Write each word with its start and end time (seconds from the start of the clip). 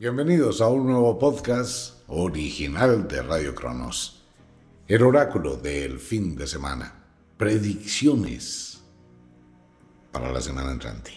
Bienvenidos 0.00 0.60
a 0.60 0.68
un 0.68 0.86
nuevo 0.86 1.18
podcast 1.18 2.04
original 2.06 3.08
de 3.08 3.20
Radio 3.20 3.52
Cronos. 3.52 4.22
El 4.86 5.02
oráculo 5.02 5.56
del 5.56 5.98
fin 5.98 6.36
de 6.36 6.46
semana. 6.46 7.04
Predicciones 7.36 8.80
para 10.12 10.30
la 10.30 10.40
semana 10.40 10.70
entrante. 10.70 11.10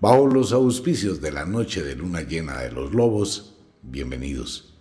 Bajo 0.00 0.26
los 0.28 0.54
auspicios 0.54 1.20
de 1.20 1.30
la 1.30 1.44
noche 1.44 1.82
de 1.82 1.94
luna 1.94 2.22
llena 2.22 2.60
de 2.60 2.72
los 2.72 2.94
lobos, 2.94 3.58
bienvenidos. 3.82 4.78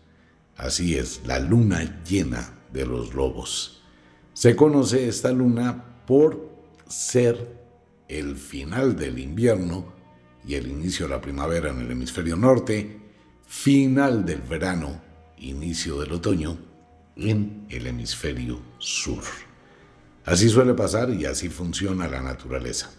Así 0.56 0.98
es, 0.98 1.20
la 1.26 1.40
luna 1.40 2.02
llena 2.10 2.58
de 2.72 2.86
los 2.86 3.14
lobos. 3.14 3.84
Se 4.32 4.56
conoce 4.56 5.10
esta 5.10 5.34
luna 5.34 6.06
por 6.08 6.56
ser 6.88 7.60
el 8.08 8.38
final 8.38 8.96
del 8.96 9.20
invierno 9.20 9.92
y 10.48 10.56
el 10.56 10.68
inicio 10.68 11.08
de 11.08 11.16
la 11.16 11.20
primavera 11.20 11.70
en 11.72 11.82
el 11.82 11.92
hemisferio 11.92 12.38
norte, 12.38 13.01
final 13.52 14.26
del 14.26 14.42
verano, 14.42 15.02
inicio 15.38 16.00
del 16.00 16.14
otoño 16.14 16.58
en 17.18 17.68
el 17.70 17.86
hemisferio 17.86 18.62
sur. 18.80 19.22
Así 20.24 20.48
suele 20.48 20.74
pasar 20.74 21.10
y 21.10 21.26
así 21.26 21.50
funciona 21.50 22.08
la 22.08 22.22
naturaleza. 22.22 22.90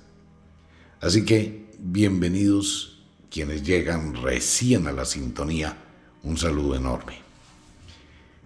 Así 1.00 1.24
que 1.24 1.70
bienvenidos 1.78 3.02
quienes 3.30 3.62
llegan 3.62 4.14
recién 4.22 4.86
a 4.86 4.92
la 4.92 5.06
sintonía, 5.06 5.74
un 6.22 6.36
saludo 6.36 6.77
enorme. 6.77 7.14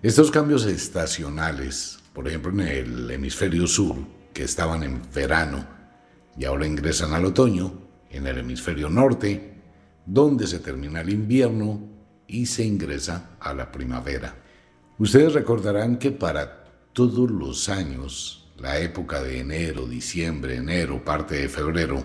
Estos 0.01 0.31
cambios 0.31 0.65
estacionales, 0.65 1.99
por 2.13 2.29
ejemplo 2.29 2.53
en 2.53 2.61
el 2.61 3.11
hemisferio 3.11 3.67
sur, 3.67 3.97
que 4.33 4.45
estaban 4.45 4.85
en 4.85 5.03
verano 5.13 5.67
y 6.39 6.45
ahora 6.45 6.69
ingresan 6.69 7.13
al 7.15 7.25
otoño, 7.25 7.75
en 8.11 8.29
el 8.29 8.39
hemisferio 8.39 8.89
norte, 8.89 9.55
donde 10.07 10.47
se 10.47 10.61
termina 10.61 11.01
el 11.01 11.11
invierno 11.11 11.96
y 12.29 12.47
se 12.47 12.65
ingresa 12.65 13.37
a 13.41 13.55
la 13.55 13.71
primavera. 13.71 14.35
Ustedes 14.99 15.33
recordarán 15.35 15.99
que 15.99 16.11
para 16.11 16.65
todos 16.93 17.31
los 17.31 17.69
años, 17.69 18.49
la 18.59 18.79
época 18.79 19.23
de 19.23 19.41
enero, 19.41 19.87
diciembre, 19.87 20.57
enero, 20.57 21.05
parte 21.05 21.37
de 21.37 21.49
febrero, 21.49 22.03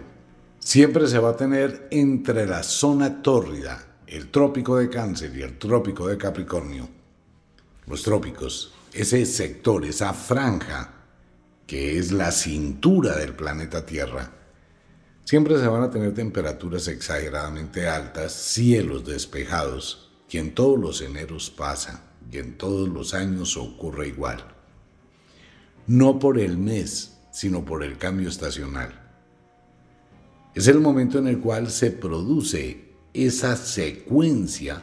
siempre 0.59 1.07
se 1.07 1.19
va 1.19 1.29
a 1.29 1.37
tener 1.37 1.87
entre 1.91 2.45
la 2.45 2.63
zona 2.63 3.21
tórrida, 3.21 3.87
el 4.07 4.29
trópico 4.29 4.77
de 4.77 4.89
cáncer 4.89 5.35
y 5.35 5.41
el 5.41 5.57
trópico 5.57 6.07
de 6.07 6.17
Capricornio, 6.17 6.89
los 7.87 8.03
trópicos, 8.03 8.73
ese 8.91 9.25
sector, 9.25 9.85
esa 9.85 10.13
franja 10.13 10.93
que 11.65 11.97
es 11.97 12.11
la 12.11 12.31
cintura 12.31 13.15
del 13.15 13.33
planeta 13.33 13.85
Tierra, 13.85 14.29
siempre 15.23 15.57
se 15.57 15.67
van 15.67 15.83
a 15.83 15.89
tener 15.89 16.13
temperaturas 16.13 16.89
exageradamente 16.89 17.87
altas, 17.87 18.33
cielos 18.33 19.05
despejados, 19.05 20.10
que 20.31 20.39
en 20.39 20.55
todos 20.55 20.79
los 20.79 21.01
eneros 21.01 21.49
pasa 21.49 22.05
y 22.31 22.37
en 22.37 22.57
todos 22.57 22.87
los 22.87 23.13
años 23.13 23.57
ocurre 23.57 24.07
igual. 24.07 24.41
No 25.87 26.19
por 26.19 26.39
el 26.39 26.57
mes, 26.57 27.17
sino 27.33 27.65
por 27.65 27.83
el 27.83 27.97
cambio 27.97 28.29
estacional. 28.29 28.97
Es 30.55 30.69
el 30.69 30.79
momento 30.79 31.19
en 31.19 31.27
el 31.27 31.39
cual 31.39 31.69
se 31.69 31.91
produce 31.91 32.93
esa 33.13 33.57
secuencia 33.57 34.81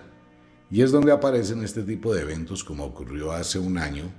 y 0.70 0.82
es 0.82 0.92
donde 0.92 1.12
aparecen 1.12 1.64
este 1.64 1.82
tipo 1.82 2.12
de 2.12 2.20
eventos 2.20 2.62
como 2.62 2.84
ocurrió 2.84 3.32
hace 3.32 3.58
un 3.58 3.78
año, 3.78 4.12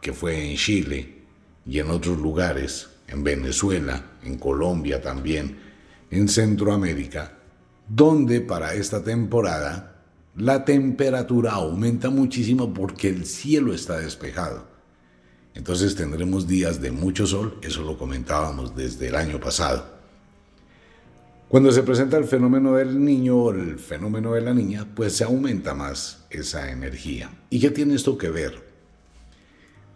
que 0.00 0.14
fue 0.14 0.50
en 0.50 0.56
Chile, 0.56 1.24
y 1.66 1.78
en 1.78 1.90
otros 1.90 2.16
lugares, 2.18 2.88
en 3.06 3.22
Venezuela, 3.22 4.12
en 4.24 4.38
Colombia 4.38 5.02
también, 5.02 5.58
en 6.10 6.26
Centroamérica, 6.26 7.36
donde 7.86 8.40
para 8.40 8.72
esta 8.72 9.04
temporada 9.04 9.89
la 10.36 10.64
temperatura 10.64 11.52
aumenta 11.52 12.10
muchísimo 12.10 12.72
porque 12.72 13.08
el 13.08 13.26
cielo 13.26 13.74
está 13.74 13.98
despejado. 13.98 14.68
Entonces 15.54 15.96
tendremos 15.96 16.46
días 16.46 16.80
de 16.80 16.92
mucho 16.92 17.26
sol, 17.26 17.58
eso 17.62 17.82
lo 17.82 17.98
comentábamos 17.98 18.76
desde 18.76 19.08
el 19.08 19.16
año 19.16 19.40
pasado. 19.40 19.98
Cuando 21.48 21.72
se 21.72 21.82
presenta 21.82 22.16
el 22.16 22.24
fenómeno 22.24 22.74
del 22.74 23.04
niño 23.04 23.36
o 23.36 23.50
el 23.50 23.76
fenómeno 23.80 24.34
de 24.34 24.40
la 24.40 24.54
niña, 24.54 24.86
pues 24.94 25.16
se 25.16 25.24
aumenta 25.24 25.74
más 25.74 26.24
esa 26.30 26.70
energía. 26.70 27.30
¿Y 27.50 27.58
qué 27.58 27.70
tiene 27.70 27.96
esto 27.96 28.16
que 28.16 28.30
ver? 28.30 28.70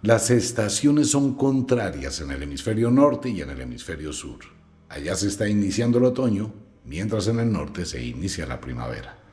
Las 0.03 0.31
estaciones 0.31 1.11
son 1.11 1.34
contrarias 1.34 2.21
en 2.21 2.33
el 2.33 2.43
hemisferio 2.43 2.91
norte 2.91 3.31
y 3.31 3.41
en 3.41 3.51
el 3.51 3.61
hemisferio 3.61 4.12
sur. 4.12 4.41
Allá 4.89 5.15
se 5.15 5.28
está 5.28 5.49
iniciando 5.49 5.99
el 5.99 6.05
otoño, 6.05 6.53
mientras 6.84 7.28
en 7.28 7.39
el 7.39 7.53
norte 7.53 7.87
se 7.87 8.05
inicia 8.05 8.47
la 8.47 8.61
primavera. 8.61 9.24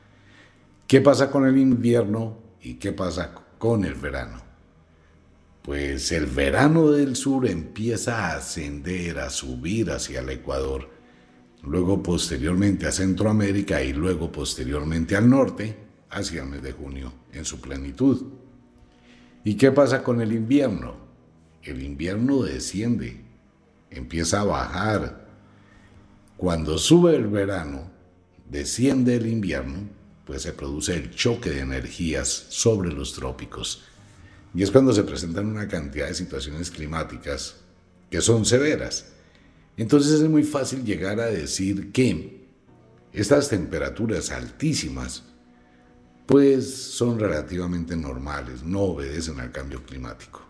¿Qué 0.92 1.00
pasa 1.00 1.30
con 1.30 1.46
el 1.46 1.56
invierno 1.56 2.36
y 2.60 2.74
qué 2.74 2.92
pasa 2.92 3.32
con 3.56 3.86
el 3.86 3.94
verano? 3.94 4.42
Pues 5.62 6.12
el 6.12 6.26
verano 6.26 6.90
del 6.90 7.16
sur 7.16 7.46
empieza 7.46 8.26
a 8.26 8.36
ascender, 8.36 9.18
a 9.18 9.30
subir 9.30 9.90
hacia 9.90 10.20
el 10.20 10.28
Ecuador, 10.28 10.90
luego 11.62 12.02
posteriormente 12.02 12.86
a 12.86 12.92
Centroamérica 12.92 13.82
y 13.82 13.94
luego 13.94 14.30
posteriormente 14.30 15.16
al 15.16 15.30
norte, 15.30 15.78
hacia 16.10 16.42
el 16.42 16.50
mes 16.50 16.62
de 16.62 16.72
junio 16.72 17.10
en 17.32 17.46
su 17.46 17.58
plenitud. 17.58 18.26
¿Y 19.44 19.54
qué 19.54 19.72
pasa 19.72 20.02
con 20.02 20.20
el 20.20 20.30
invierno? 20.30 20.96
El 21.62 21.82
invierno 21.82 22.42
desciende, 22.42 23.18
empieza 23.88 24.42
a 24.42 24.44
bajar. 24.44 25.26
Cuando 26.36 26.76
sube 26.76 27.16
el 27.16 27.28
verano, 27.28 27.90
desciende 28.50 29.16
el 29.16 29.26
invierno, 29.26 30.01
pues 30.24 30.42
se 30.42 30.52
produce 30.52 30.94
el 30.94 31.10
choque 31.10 31.50
de 31.50 31.60
energías 31.60 32.28
sobre 32.48 32.92
los 32.92 33.12
trópicos. 33.12 33.82
Y 34.54 34.62
es 34.62 34.70
cuando 34.70 34.92
se 34.92 35.04
presentan 35.04 35.46
una 35.46 35.68
cantidad 35.68 36.08
de 36.08 36.14
situaciones 36.14 36.70
climáticas 36.70 37.56
que 38.10 38.20
son 38.20 38.44
severas. 38.44 39.06
Entonces 39.76 40.20
es 40.20 40.28
muy 40.28 40.42
fácil 40.42 40.84
llegar 40.84 41.18
a 41.20 41.26
decir 41.26 41.92
que 41.92 42.46
estas 43.12 43.48
temperaturas 43.48 44.30
altísimas 44.30 45.24
pues 46.26 46.74
son 46.74 47.18
relativamente 47.18 47.96
normales, 47.96 48.62
no 48.62 48.80
obedecen 48.80 49.40
al 49.40 49.50
cambio 49.50 49.82
climático. 49.82 50.42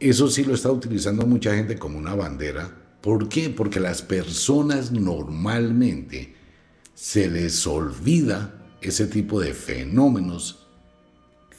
Eso 0.00 0.28
sí 0.28 0.44
lo 0.44 0.54
está 0.54 0.70
utilizando 0.70 1.26
mucha 1.26 1.54
gente 1.54 1.78
como 1.78 1.98
una 1.98 2.14
bandera. 2.14 2.70
¿Por 3.00 3.28
qué? 3.28 3.50
Porque 3.50 3.80
las 3.80 4.02
personas 4.02 4.90
normalmente 4.90 6.34
se 6.94 7.28
les 7.28 7.66
olvida 7.66 8.63
ese 8.88 9.06
tipo 9.06 9.40
de 9.40 9.54
fenómenos 9.54 10.66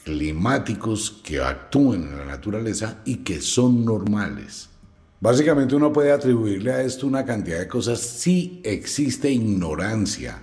climáticos 0.04 1.20
que 1.24 1.40
actúan 1.40 2.04
en 2.04 2.18
la 2.18 2.24
naturaleza 2.24 3.02
y 3.04 3.16
que 3.18 3.40
son 3.40 3.84
normales. 3.84 4.68
Básicamente 5.20 5.74
uno 5.74 5.92
puede 5.92 6.12
atribuirle 6.12 6.72
a 6.72 6.82
esto 6.82 7.06
una 7.06 7.24
cantidad 7.24 7.58
de 7.58 7.66
cosas 7.66 8.00
si 8.00 8.60
existe 8.62 9.30
ignorancia 9.30 10.42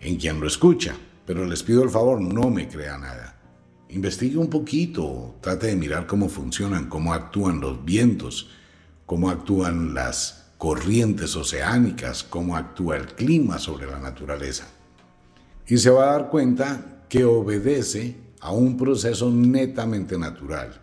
en 0.00 0.16
quien 0.16 0.40
lo 0.40 0.46
escucha. 0.46 0.94
Pero 1.24 1.44
les 1.44 1.62
pido 1.62 1.82
el 1.82 1.90
favor, 1.90 2.20
no 2.20 2.50
me 2.50 2.68
crea 2.68 2.98
nada. 2.98 3.38
Investigue 3.90 4.36
un 4.36 4.48
poquito, 4.48 5.36
trate 5.40 5.68
de 5.68 5.76
mirar 5.76 6.06
cómo 6.06 6.28
funcionan, 6.28 6.88
cómo 6.88 7.14
actúan 7.14 7.60
los 7.60 7.84
vientos, 7.84 8.50
cómo 9.06 9.30
actúan 9.30 9.94
las 9.94 10.52
corrientes 10.58 11.36
oceánicas, 11.36 12.24
cómo 12.24 12.56
actúa 12.56 12.96
el 12.96 13.06
clima 13.06 13.58
sobre 13.58 13.86
la 13.86 13.98
naturaleza. 13.98 14.68
Y 15.68 15.76
se 15.76 15.90
va 15.90 16.08
a 16.08 16.12
dar 16.12 16.30
cuenta 16.30 17.04
que 17.08 17.24
obedece 17.24 18.16
a 18.40 18.52
un 18.52 18.76
proceso 18.78 19.30
netamente 19.30 20.18
natural. 20.18 20.80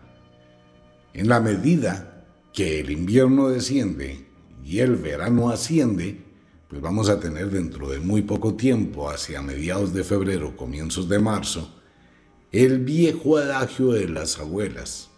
En 1.12 1.28
la 1.28 1.40
medida 1.40 2.24
que 2.52 2.80
el 2.80 2.90
invierno 2.90 3.48
desciende 3.48 4.26
y 4.64 4.78
el 4.78 4.94
verano 4.94 5.50
asciende, 5.50 6.20
pues 6.68 6.80
vamos 6.80 7.08
a 7.08 7.18
tener 7.18 7.50
dentro 7.50 7.90
de 7.90 7.98
muy 7.98 8.22
poco 8.22 8.54
tiempo, 8.54 9.10
hacia 9.10 9.42
mediados 9.42 9.92
de 9.92 10.04
febrero, 10.04 10.56
comienzos 10.56 11.08
de 11.08 11.18
marzo, 11.18 11.72
el 12.52 12.84
viejo 12.84 13.38
adagio 13.38 13.92
de 13.92 14.08
las 14.08 14.38
abuelas. 14.38 15.10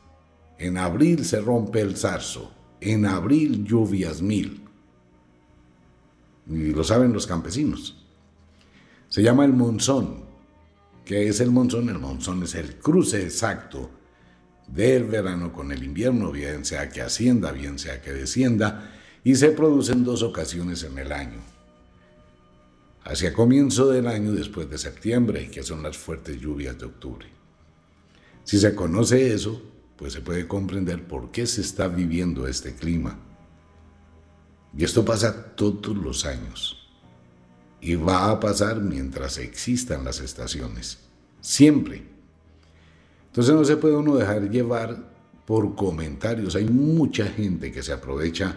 En 0.59 0.79
abril 0.79 1.25
se 1.25 1.41
rompe 1.41 1.81
el 1.81 1.97
zarzo, 1.97 2.51
en 2.81 3.05
abril 3.05 3.65
lluvias 3.65 4.23
mil. 4.23 4.63
Y 6.47 6.73
lo 6.73 6.85
saben 6.85 7.13
los 7.13 7.27
campesinos. 7.27 7.98
Se 9.09 9.23
llama 9.23 9.45
el 9.45 9.53
monzón. 9.53 10.25
¿Qué 11.05 11.29
es 11.29 11.41
el 11.41 11.51
monzón? 11.51 11.89
El 11.89 11.99
monzón 11.99 12.43
es 12.43 12.55
el 12.55 12.77
cruce 12.77 13.23
exacto 13.23 13.91
del 14.67 15.05
verano 15.05 15.53
con 15.53 15.73
el 15.73 15.83
invierno, 15.83 16.31
bien 16.31 16.65
sea 16.65 16.91
que 16.91 17.01
ascienda, 17.01 17.53
bien 17.53 17.79
sea 17.79 18.03
que 18.03 18.13
descienda, 18.13 18.93
y 19.25 19.35
se 19.35 19.51
produce 19.51 19.93
en 19.93 20.05
dos 20.05 20.23
ocasiones 20.23 20.83
en 20.83 20.99
el 20.99 21.13
año. 21.13 21.41
Hacia 23.05 23.33
comienzo 23.33 23.89
del 23.89 24.07
año 24.07 24.33
después 24.33 24.69
de 24.69 24.77
septiembre, 24.77 25.51
que 25.51 25.63
son 25.63 25.83
las 25.83 25.97
fuertes 25.97 26.39
lluvias 26.39 26.79
de 26.79 26.85
octubre. 26.85 27.27
Si 28.45 28.59
se 28.59 28.75
conoce 28.75 29.33
eso, 29.33 29.63
pues 29.97 30.13
se 30.13 30.21
puede 30.21 30.47
comprender 30.47 31.07
por 31.09 31.31
qué 31.31 31.47
se 31.47 31.63
está 31.63 31.89
viviendo 31.89 32.47
este 32.47 32.75
clima. 32.75 33.19
Y 34.77 34.85
esto 34.85 35.05
pasa 35.05 35.55
todos 35.57 35.97
los 35.97 36.27
años. 36.27 36.78
Y 37.81 37.95
va 37.95 38.31
a 38.31 38.41
pasar 38.41 38.81
mientras 38.81 39.39
existan 39.39 40.05
las 40.05 40.21
estaciones. 40.21 40.99
Siempre. 41.41 42.03
Entonces 43.27 43.55
no 43.55 43.65
se 43.65 43.77
puede 43.77 43.97
uno 43.97 44.17
dejar 44.17 44.51
llevar 44.51 44.97
por 45.47 45.75
comentarios. 45.75 46.57
Hay 46.57 46.67
mucha 46.67 47.27
gente 47.27 47.71
que 47.71 47.83
se 47.83 47.93
aprovecha 47.93 48.57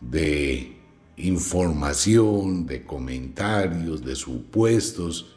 de 0.00 0.76
información, 1.16 2.66
de 2.66 2.84
comentarios, 2.84 4.04
de 4.04 4.14
supuestos 4.14 5.34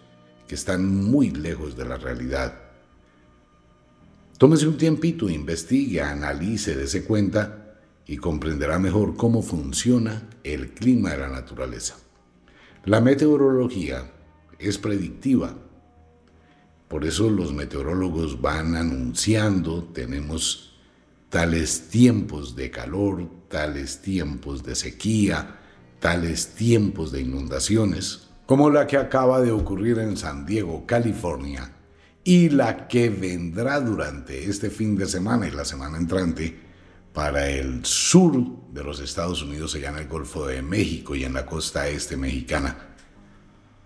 que 0.48 0.56
están 0.56 0.86
muy 0.86 1.32
lejos 1.32 1.76
de 1.76 1.86
la 1.86 1.98
realidad. 1.98 2.54
Tómese 4.38 4.68
un 4.68 4.78
tiempito, 4.78 5.30
investigue, 5.30 6.02
analice, 6.02 6.76
dése 6.76 7.04
cuenta 7.04 7.78
y 8.08 8.18
comprenderá 8.18 8.80
mejor 8.80 9.16
cómo 9.16 9.42
funciona 9.42 10.30
el 10.44 10.72
clima 10.72 11.12
de 11.12 11.18
la 11.18 11.30
naturaleza. 11.30 11.96
La 12.86 13.00
meteorología 13.00 14.12
es 14.58 14.80
predictiva. 14.80 15.54
Por 16.88 17.06
eso 17.06 17.30
los 17.30 17.54
meteorólogos 17.54 18.42
van 18.42 18.76
anunciando, 18.76 19.84
tenemos 19.84 20.80
tales 21.30 21.90
tiempos 21.90 22.56
de 22.56 22.72
calor, 22.72 23.30
tales 23.50 24.02
tiempos 24.02 24.64
de 24.64 24.74
sequía, 24.74 25.60
tales 26.00 26.56
tiempos 26.56 27.12
de 27.12 27.22
inundaciones, 27.22 28.30
como 28.48 28.72
la 28.72 28.88
que 28.88 28.98
acaba 28.98 29.42
de 29.42 29.52
ocurrir 29.52 30.00
en 30.00 30.18
San 30.18 30.48
Diego, 30.48 30.88
California, 30.88 31.74
y 32.24 32.50
la 32.50 32.88
que 32.88 33.12
vendrá 33.12 33.80
durante 33.80 34.50
este 34.50 34.72
fin 34.72 34.98
de 34.98 35.06
semana 35.06 35.48
y 35.48 35.52
la 35.52 35.66
semana 35.66 36.00
entrante 36.00 36.71
para 37.14 37.50
el 37.50 37.86
sur 37.86 38.72
de 38.72 38.84
los 38.84 39.00
Estados 39.00 39.42
Unidos, 39.44 39.76
allá 39.76 39.90
en 39.90 39.98
el 39.98 40.08
Golfo 40.08 40.48
de 40.48 40.62
México 40.62 41.16
y 41.16 41.24
en 41.24 41.34
la 41.34 41.46
costa 41.46 41.88
este 41.88 42.16
mexicana. 42.16 42.96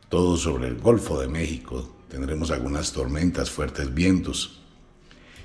Todo 0.10 0.38
sobre 0.38 0.68
el 0.68 0.80
Golfo 0.80 1.20
de 1.20 1.28
México. 1.28 1.96
Tendremos 2.08 2.52
algunas 2.52 2.92
tormentas, 2.92 3.50
fuertes 3.50 3.94
vientos. 3.94 4.62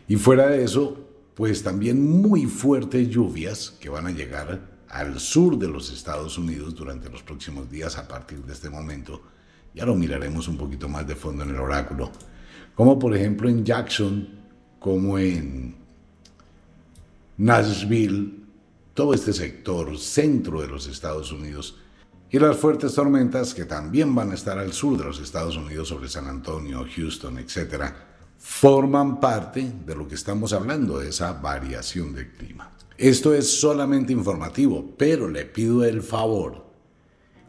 Y 0.06 0.16
fuera 0.16 0.48
de 0.48 0.62
eso, 0.62 1.08
pues 1.34 1.62
también 1.62 2.20
muy 2.20 2.46
fuertes 2.46 3.08
lluvias 3.08 3.70
que 3.80 3.88
van 3.88 4.06
a 4.06 4.10
llegar 4.10 4.68
al 4.88 5.18
sur 5.20 5.56
de 5.58 5.68
los 5.68 5.90
Estados 5.90 6.36
Unidos 6.36 6.74
durante 6.74 7.08
los 7.08 7.22
próximos 7.22 7.70
días 7.70 7.96
a 7.96 8.06
partir 8.06 8.42
de 8.44 8.52
este 8.52 8.68
momento. 8.68 9.22
Ya 9.72 9.86
lo 9.86 9.94
miraremos 9.94 10.48
un 10.48 10.58
poquito 10.58 10.88
más 10.88 11.06
de 11.06 11.14
fondo 11.14 11.44
en 11.44 11.50
el 11.50 11.60
oráculo. 11.60 12.10
Como 12.74 12.98
por 12.98 13.16
ejemplo 13.16 13.48
en 13.48 13.64
Jackson, 13.64 14.28
como 14.78 15.18
en 15.18 15.79
Nashville, 17.40 18.34
todo 18.92 19.14
este 19.14 19.32
sector 19.32 19.96
centro 19.96 20.60
de 20.60 20.68
los 20.68 20.86
Estados 20.86 21.32
Unidos 21.32 21.78
y 22.28 22.38
las 22.38 22.58
fuertes 22.58 22.94
tormentas 22.94 23.54
que 23.54 23.64
también 23.64 24.14
van 24.14 24.30
a 24.30 24.34
estar 24.34 24.58
al 24.58 24.74
sur 24.74 24.98
de 24.98 25.04
los 25.04 25.20
Estados 25.20 25.56
Unidos 25.56 25.88
sobre 25.88 26.10
San 26.10 26.26
Antonio, 26.26 26.84
Houston, 26.94 27.38
etc., 27.38 27.94
forman 28.36 29.20
parte 29.20 29.72
de 29.86 29.94
lo 29.94 30.06
que 30.06 30.16
estamos 30.16 30.52
hablando, 30.52 30.98
de 30.98 31.08
esa 31.08 31.32
variación 31.32 32.12
de 32.12 32.30
clima. 32.30 32.72
Esto 32.98 33.32
es 33.32 33.58
solamente 33.58 34.12
informativo, 34.12 34.94
pero 34.98 35.26
le 35.26 35.46
pido 35.46 35.82
el 35.82 36.02
favor, 36.02 36.66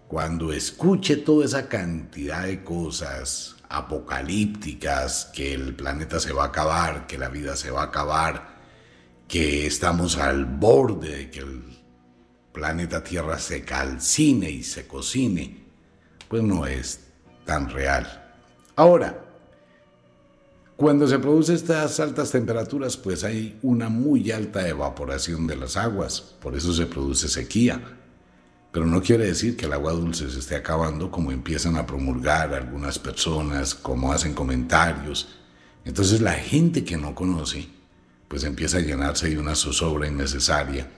cuando 0.07 0.53
escuche 0.53 1.17
toda 1.17 1.43
esa 1.43 1.67
cantidad 1.67 2.45
de 2.45 2.63
cosas 2.63 3.57
apocalípticas, 3.67 5.31
que 5.33 5.53
el 5.53 5.75
planeta 5.75 6.21
se 6.21 6.31
va 6.31 6.43
a 6.43 6.47
acabar, 6.47 7.07
que 7.07 7.17
la 7.17 7.27
vida 7.27 7.57
se 7.57 7.71
va 7.71 7.81
a 7.81 7.85
acabar, 7.87 8.50
que 9.31 9.65
estamos 9.65 10.17
al 10.17 10.43
borde 10.43 11.15
de 11.15 11.31
que 11.31 11.39
el 11.39 11.63
planeta 12.51 13.01
Tierra 13.01 13.39
se 13.39 13.63
calcine 13.63 14.51
y 14.51 14.61
se 14.61 14.85
cocine, 14.85 15.67
pues 16.27 16.43
no 16.43 16.65
es 16.65 16.99
tan 17.45 17.69
real. 17.69 18.35
Ahora, 18.75 19.23
cuando 20.75 21.07
se 21.07 21.17
producen 21.17 21.55
estas 21.55 22.01
altas 22.01 22.29
temperaturas, 22.29 22.97
pues 22.97 23.23
hay 23.23 23.57
una 23.61 23.87
muy 23.87 24.31
alta 24.31 24.67
evaporación 24.67 25.47
de 25.47 25.55
las 25.55 25.77
aguas, 25.77 26.19
por 26.19 26.53
eso 26.53 26.73
se 26.73 26.87
produce 26.87 27.29
sequía. 27.29 27.81
Pero 28.73 28.85
no 28.85 29.01
quiere 29.01 29.27
decir 29.27 29.55
que 29.55 29.65
el 29.65 29.71
agua 29.71 29.93
dulce 29.93 30.29
se 30.29 30.39
esté 30.39 30.57
acabando 30.57 31.09
como 31.09 31.31
empiezan 31.31 31.77
a 31.77 31.85
promulgar 31.85 32.53
algunas 32.53 32.99
personas, 32.99 33.75
como 33.75 34.11
hacen 34.11 34.33
comentarios. 34.33 35.39
Entonces 35.85 36.19
la 36.19 36.33
gente 36.33 36.83
que 36.83 36.97
no 36.97 37.15
conoce, 37.15 37.69
pues 38.31 38.45
empieza 38.45 38.77
a 38.77 38.79
llenarse 38.79 39.29
de 39.29 39.37
una 39.37 39.55
zozobra 39.55 40.07
innecesaria. 40.07 40.89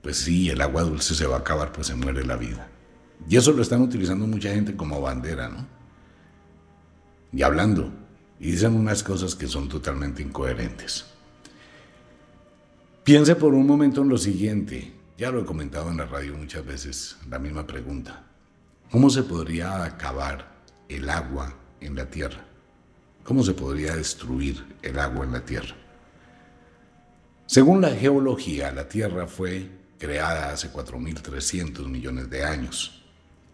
Pues 0.00 0.16
sí, 0.16 0.48
el 0.48 0.62
agua 0.62 0.84
dulce 0.84 1.14
se 1.14 1.26
va 1.26 1.36
a 1.36 1.40
acabar, 1.40 1.70
pues 1.70 1.88
se 1.88 1.94
muere 1.94 2.24
la 2.24 2.36
vida. 2.36 2.66
Y 3.28 3.36
eso 3.36 3.52
lo 3.52 3.60
están 3.60 3.82
utilizando 3.82 4.26
mucha 4.26 4.48
gente 4.48 4.74
como 4.74 5.02
bandera, 5.02 5.50
¿no? 5.50 5.66
Y 7.30 7.42
hablando 7.42 7.92
y 8.38 8.52
dicen 8.52 8.74
unas 8.74 9.02
cosas 9.02 9.34
que 9.34 9.46
son 9.46 9.68
totalmente 9.68 10.22
incoherentes. 10.22 11.04
Piense 13.04 13.36
por 13.36 13.52
un 13.52 13.66
momento 13.66 14.00
en 14.00 14.08
lo 14.08 14.16
siguiente, 14.16 14.94
ya 15.18 15.30
lo 15.30 15.42
he 15.42 15.44
comentado 15.44 15.90
en 15.90 15.98
la 15.98 16.06
radio 16.06 16.38
muchas 16.38 16.64
veces, 16.64 17.18
la 17.28 17.38
misma 17.38 17.66
pregunta. 17.66 18.24
¿Cómo 18.90 19.10
se 19.10 19.24
podría 19.24 19.84
acabar 19.84 20.50
el 20.88 21.10
agua 21.10 21.54
en 21.82 21.96
la 21.96 22.06
tierra? 22.06 22.46
¿Cómo 23.24 23.42
se 23.42 23.52
podría 23.52 23.94
destruir 23.94 24.64
el 24.80 24.98
agua 24.98 25.26
en 25.26 25.32
la 25.32 25.44
tierra? 25.44 25.76
Según 27.50 27.80
la 27.80 27.90
geología, 27.90 28.70
la 28.70 28.88
tierra 28.88 29.26
fue 29.26 29.68
creada 29.98 30.52
hace 30.52 30.72
4.300 30.72 31.84
millones 31.88 32.30
de 32.30 32.44
años. 32.44 33.02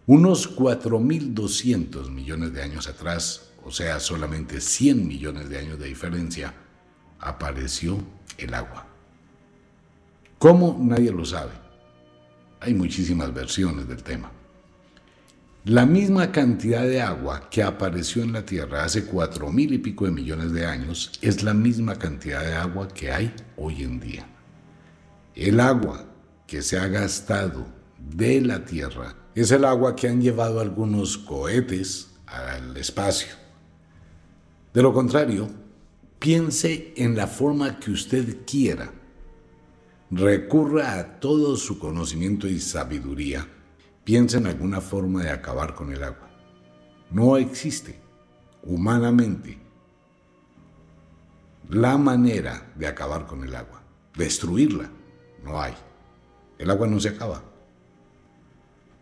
Unos 0.05 0.55
4.200 0.55 2.11
millones 2.11 2.53
de 2.53 2.61
años 2.61 2.85
atrás, 2.87 3.49
o 3.65 3.71
sea, 3.71 3.99
solamente 3.99 4.61
100 4.61 5.07
millones 5.07 5.49
de 5.49 5.57
años 5.57 5.79
de 5.79 5.87
diferencia, 5.87 6.53
apareció 7.19 7.97
el 8.37 8.53
agua. 8.53 8.85
¿Cómo? 10.37 10.77
Nadie 10.79 11.11
lo 11.11 11.25
sabe. 11.25 11.53
Hay 12.59 12.75
muchísimas 12.75 13.33
versiones 13.33 13.87
del 13.87 14.03
tema. 14.03 14.31
La 15.65 15.85
misma 15.85 16.31
cantidad 16.31 16.83
de 16.83 17.01
agua 17.01 17.49
que 17.49 17.61
apareció 17.61 18.23
en 18.23 18.33
la 18.33 18.45
Tierra 18.45 18.83
hace 18.83 19.05
cuatro 19.05 19.51
mil 19.51 19.73
y 19.73 19.77
pico 19.79 20.05
de 20.05 20.11
millones 20.11 20.53
de 20.53 20.65
años 20.65 21.11
es 21.21 21.43
la 21.43 21.53
misma 21.53 21.95
cantidad 21.95 22.41
de 22.41 22.53
agua 22.53 22.87
que 22.87 23.11
hay 23.11 23.33
hoy 23.57 23.83
en 23.83 23.99
día. 23.99 24.27
El 25.35 25.59
agua 25.59 26.05
que 26.45 26.61
se 26.61 26.79
ha 26.79 26.87
gastado 26.87 27.67
de 27.99 28.39
la 28.41 28.63
Tierra 28.63 29.15
es 29.35 29.51
el 29.51 29.65
agua 29.65 29.95
que 29.95 30.07
han 30.07 30.21
llevado 30.21 30.61
algunos 30.61 31.17
cohetes 31.17 32.11
al 32.25 32.77
espacio 32.77 33.47
de 34.77 34.83
lo 34.83 34.93
contrario, 34.93 35.49
piense 36.19 36.93
en 36.97 37.15
la 37.15 37.25
forma 37.25 37.79
que 37.79 37.89
usted 37.89 38.45
quiera. 38.45 38.93
Recurra 40.11 40.99
a 40.99 41.19
todo 41.19 41.57
su 41.57 41.79
conocimiento 41.79 42.47
y 42.47 42.59
sabiduría. 42.59 43.47
Piense 44.07 44.37
en 44.37 44.47
alguna 44.47 44.79
forma 44.79 45.21
de 45.21 45.31
acabar 45.31 45.75
con 45.75 45.91
el 45.91 46.01
agua. 46.01 46.29
No 47.11 47.35
existe, 47.35 47.99
humanamente, 48.63 49.57
la 51.67 51.97
manera 51.97 52.71
de 52.75 52.87
acabar 52.87 53.27
con 53.27 53.43
el 53.43 53.53
agua. 53.53 53.81
Destruirla. 54.15 54.89
No 55.43 55.61
hay. 55.61 55.73
El 56.57 56.71
agua 56.71 56.87
no 56.87 57.01
se 57.01 57.09
acaba. 57.09 57.43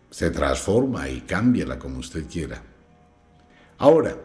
Se 0.10 0.32
transforma 0.32 1.08
y 1.08 1.22
cámbiala 1.22 1.78
como 1.78 2.00
usted 2.00 2.28
quiera. 2.28 2.64
Ahora, 3.78 4.18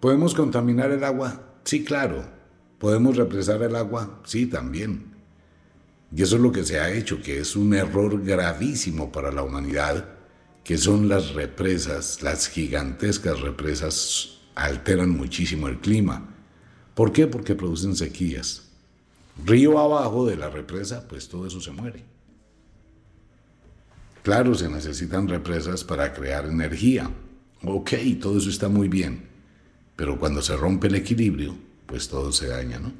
¿Podemos 0.00 0.32
contaminar 0.32 0.92
el 0.92 1.02
agua? 1.02 1.40
Sí, 1.64 1.84
claro. 1.84 2.24
¿Podemos 2.78 3.16
represar 3.16 3.60
el 3.62 3.74
agua? 3.74 4.20
Sí, 4.24 4.46
también. 4.46 5.16
Y 6.14 6.22
eso 6.22 6.36
es 6.36 6.42
lo 6.42 6.52
que 6.52 6.64
se 6.64 6.80
ha 6.80 6.92
hecho, 6.92 7.22
que 7.22 7.38
es 7.38 7.54
un 7.54 7.74
error 7.74 8.22
gravísimo 8.22 9.12
para 9.12 9.30
la 9.30 9.42
humanidad, 9.42 10.08
que 10.64 10.78
son 10.78 11.08
las 11.08 11.34
represas, 11.34 12.22
las 12.22 12.48
gigantescas 12.48 13.40
represas 13.40 14.38
alteran 14.54 15.10
muchísimo 15.10 15.68
el 15.68 15.78
clima. 15.78 16.34
¿Por 16.94 17.12
qué? 17.12 17.26
Porque 17.26 17.54
producen 17.54 17.94
sequías. 17.94 18.68
Río 19.44 19.78
abajo 19.78 20.26
de 20.26 20.36
la 20.36 20.50
represa, 20.50 21.06
pues 21.06 21.28
todo 21.28 21.46
eso 21.46 21.60
se 21.60 21.70
muere. 21.70 22.04
Claro, 24.22 24.54
se 24.54 24.68
necesitan 24.68 25.28
represas 25.28 25.84
para 25.84 26.12
crear 26.12 26.46
energía. 26.46 27.10
Ok, 27.62 27.92
todo 28.20 28.38
eso 28.38 28.50
está 28.50 28.68
muy 28.68 28.88
bien. 28.88 29.28
Pero 29.96 30.18
cuando 30.18 30.42
se 30.42 30.56
rompe 30.56 30.88
el 30.88 30.96
equilibrio, 30.96 31.56
pues 31.86 32.08
todo 32.08 32.32
se 32.32 32.48
daña, 32.48 32.78
¿no? 32.78 32.92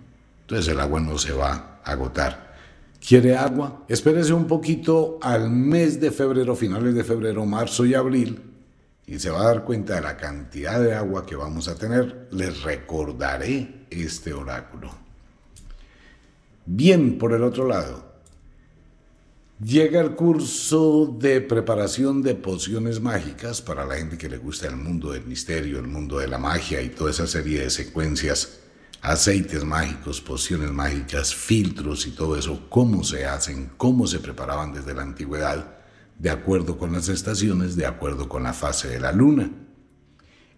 Entonces 0.43 0.69
el 0.69 0.81
agua 0.81 1.01
no 1.01 1.19
se 1.19 1.33
va 1.33 1.81
a 1.85 1.93
agotar. 1.93 2.48
¿Quiere 3.07 3.37
agua? 3.37 3.85
Espérese 3.89 4.33
un 4.33 4.47
poquito 4.47 5.19
al 5.23 5.51
mes 5.51 6.01
de 6.01 6.11
febrero, 6.11 6.55
finales 6.55 6.95
de 6.95 7.05
febrero, 7.05 7.47
marzo 7.47 7.87
y 7.87 7.95
abril, 7.95 8.41
y 9.07 9.19
se 9.19 9.31
va 9.31 9.43
a 9.43 9.47
dar 9.47 9.65
cuenta 9.65 9.95
de 9.95 10.03
la 10.03 10.17
cantidad 10.17 10.81
de 10.81 10.95
agua 10.95 11.25
que 11.25 11.37
vamos 11.37 11.69
a 11.69 11.75
tener. 11.75 12.29
Les 12.33 12.63
recordaré 12.63 13.87
este 13.91 14.33
oráculo. 14.33 14.91
Bien, 16.67 17.17
por 17.17 17.33
el 17.33 17.43
otro 17.43 17.67
lado, 17.67 18.09
Llega 19.65 20.01
el 20.01 20.15
curso 20.15 21.17
de 21.19 21.41
preparación 21.41 22.23
de 22.23 22.37
pociones 22.37 23.01
mágicas 23.01 23.61
para 23.61 23.85
la 23.85 23.97
gente 23.97 24.17
que 24.17 24.29
le 24.29 24.39
gusta 24.39 24.69
el 24.69 24.77
mundo 24.77 25.11
del 25.11 25.25
misterio, 25.25 25.81
el 25.81 25.89
mundo 25.89 26.19
de 26.19 26.29
la 26.29 26.39
magia 26.39 26.81
y 26.81 26.91
toda 26.91 27.11
esa 27.11 27.27
serie 27.27 27.63
de 27.63 27.71
secuencias, 27.71 28.61
aceites 29.01 29.65
mágicos, 29.65 30.21
pociones 30.21 30.71
mágicas, 30.71 31.35
filtros 31.35 32.07
y 32.07 32.11
todo 32.11 32.37
eso, 32.37 32.67
cómo 32.69 33.05
se 33.05 33.27
hacen, 33.27 33.71
cómo 33.77 34.07
se 34.07 34.19
preparaban 34.19 34.73
desde 34.73 34.95
la 34.95 35.03
antigüedad, 35.03 35.79
de 36.19 36.31
acuerdo 36.31 36.79
con 36.79 36.93
las 36.93 37.09
estaciones, 37.09 37.77
de 37.77 37.87
acuerdo 37.87 38.29
con 38.29 38.43
la 38.43 38.53
fase 38.53 38.89
de 38.89 39.01
la 39.01 39.13
luna. 39.13 39.51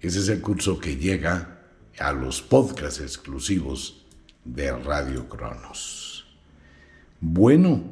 Ese 0.01 0.21
es 0.21 0.29
el 0.29 0.41
curso 0.41 0.79
que 0.79 0.97
llega 0.97 1.61
a 1.99 2.13
los 2.13 2.41
podcasts 2.41 3.01
exclusivos 3.01 4.07
de 4.45 4.73
Radio 4.73 5.29
Cronos. 5.29 6.27
Bueno, 7.21 7.83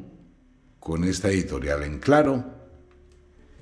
con 0.80 1.04
esta 1.04 1.28
editorial 1.28 1.82
en 1.82 1.98
claro, 1.98 2.44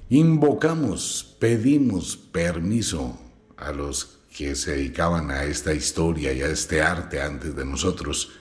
invocamos, 0.08 1.36
pedimos 1.40 2.16
permiso 2.16 3.18
a 3.56 3.72
los 3.72 4.15
que 4.36 4.54
se 4.54 4.72
dedicaban 4.72 5.30
a 5.30 5.44
esta 5.44 5.72
historia 5.72 6.30
y 6.30 6.42
a 6.42 6.48
este 6.48 6.82
arte 6.82 7.22
antes 7.22 7.56
de 7.56 7.64
nosotros, 7.64 8.32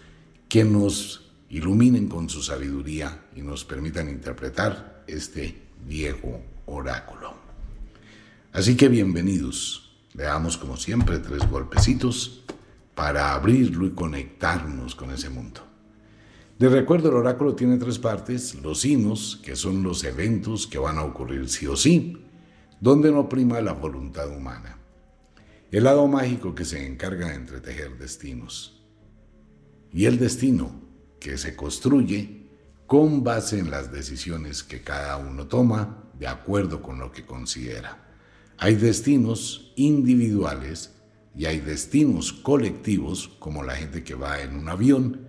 que 0.49 0.65
nos 0.65 1.31
iluminen 1.49 2.09
con 2.09 2.27
su 2.29 2.43
sabiduría 2.43 3.27
y 3.33 3.41
nos 3.41 3.63
permitan 3.63 4.09
interpretar 4.09 5.05
este 5.07 5.55
viejo 5.87 6.41
oráculo. 6.65 7.35
Así 8.51 8.75
que 8.75 8.89
bienvenidos. 8.89 9.95
Veamos 10.13 10.57
como 10.57 10.75
siempre 10.75 11.19
tres 11.19 11.49
golpecitos 11.49 12.43
para 12.93 13.33
abrirlo 13.33 13.85
y 13.85 13.91
conectarnos 13.91 14.95
con 14.95 15.11
ese 15.11 15.29
mundo. 15.29 15.61
De 16.59 16.67
recuerdo, 16.67 17.07
el 17.07 17.15
oráculo 17.15 17.55
tiene 17.55 17.77
tres 17.77 17.99
partes, 17.99 18.55
los 18.55 18.83
hinos, 18.83 19.39
que 19.41 19.55
son 19.55 19.81
los 19.81 20.03
eventos 20.03 20.67
que 20.67 20.77
van 20.77 20.97
a 20.97 21.03
ocurrir 21.03 21.47
sí 21.47 21.67
o 21.67 21.77
sí, 21.77 22.21
donde 22.81 23.13
no 23.13 23.29
prima 23.29 23.61
la 23.61 23.71
voluntad 23.71 24.29
humana. 24.29 24.79
El 25.72 25.86
lado 25.86 26.07
mágico 26.07 26.53
que 26.53 26.65
se 26.65 26.86
encarga 26.86 27.29
de 27.29 27.36
entretejer 27.36 27.98
destinos. 27.98 28.84
Y 29.91 30.05
el 30.05 30.19
destino 30.19 30.81
que 31.19 31.38
se 31.38 31.55
construye 31.55 32.45
con 32.86 33.24
base 33.24 33.60
en 33.60 33.72
las 33.72 33.91
decisiones 33.91 34.63
que 34.63 34.81
cada 34.81 35.17
uno 35.17 35.48
toma 35.48 36.03
de 36.19 36.27
acuerdo 36.27 36.81
con 36.81 37.00
lo 37.00 37.12
que 37.12 37.25
considera. 37.25 38.05
Hay 38.57 38.75
destinos 38.75 39.74
individuales 39.75 40.91
y 41.36 41.45
hay 41.45 41.60
destinos 41.60 42.31
colectivos, 42.31 43.27
como 43.39 43.63
la 43.63 43.75
gente 43.75 44.03
que 44.03 44.15
va 44.15 44.41
en 44.41 44.55
un 44.55 44.69
avión 44.69 45.27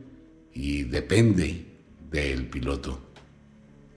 y 0.53 0.85
depende 0.85 1.67
del 2.11 2.49
piloto. 2.49 3.01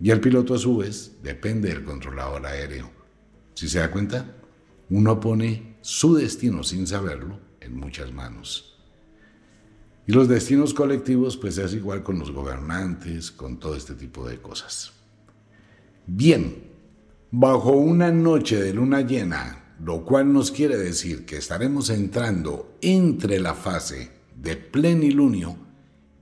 Y 0.01 0.09
el 0.09 0.21
piloto 0.21 0.55
a 0.55 0.57
su 0.57 0.77
vez 0.77 1.17
depende 1.21 1.69
del 1.69 1.83
controlador 1.83 2.45
aéreo. 2.45 2.89
Si 3.53 3.67
se 3.67 3.79
da 3.79 3.91
cuenta, 3.91 4.37
uno 4.89 5.19
pone 5.19 5.68
su 5.81 6.15
destino 6.15 6.63
sin 6.63 6.87
saberlo 6.87 7.39
en 7.61 7.75
muchas 7.75 8.11
manos. 8.11 8.77
Y 10.07 10.11
los 10.11 10.27
destinos 10.27 10.73
colectivos 10.73 11.37
pues 11.37 11.57
es 11.57 11.73
igual 11.73 12.03
con 12.03 12.17
los 12.17 12.31
gobernantes, 12.31 13.31
con 13.31 13.59
todo 13.59 13.75
este 13.75 13.93
tipo 13.93 14.27
de 14.27 14.41
cosas. 14.41 14.91
Bien, 16.07 16.63
bajo 17.31 17.71
una 17.71 18.11
noche 18.11 18.61
de 18.61 18.73
luna 18.73 19.01
llena, 19.01 19.75
lo 19.83 20.03
cual 20.03 20.33
nos 20.33 20.51
quiere 20.51 20.77
decir 20.77 21.25
que 21.25 21.37
estaremos 21.37 21.89
entrando 21.89 22.77
entre 22.81 23.39
la 23.39 23.53
fase 23.53 24.11
de 24.35 24.57
plenilunio 24.57 25.69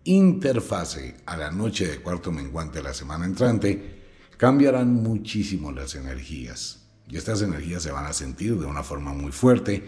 interfase 0.07 1.15
a 1.25 1.35
la 1.35 1.51
noche 1.51 1.85
de 1.85 1.99
cuarto 1.99 2.31
menguante 2.31 2.77
de 2.77 2.83
la 2.83 2.93
semana 2.93 3.25
entrante, 3.25 4.03
cambiarán 4.37 4.93
muchísimo 4.93 5.71
las 5.71 5.95
energías. 5.95 6.86
Y 7.09 7.17
estas 7.17 7.41
energías 7.41 7.83
se 7.83 7.91
van 7.91 8.05
a 8.05 8.13
sentir 8.13 8.57
de 8.57 8.65
una 8.65 8.83
forma 8.83 9.13
muy 9.13 9.31
fuerte, 9.31 9.83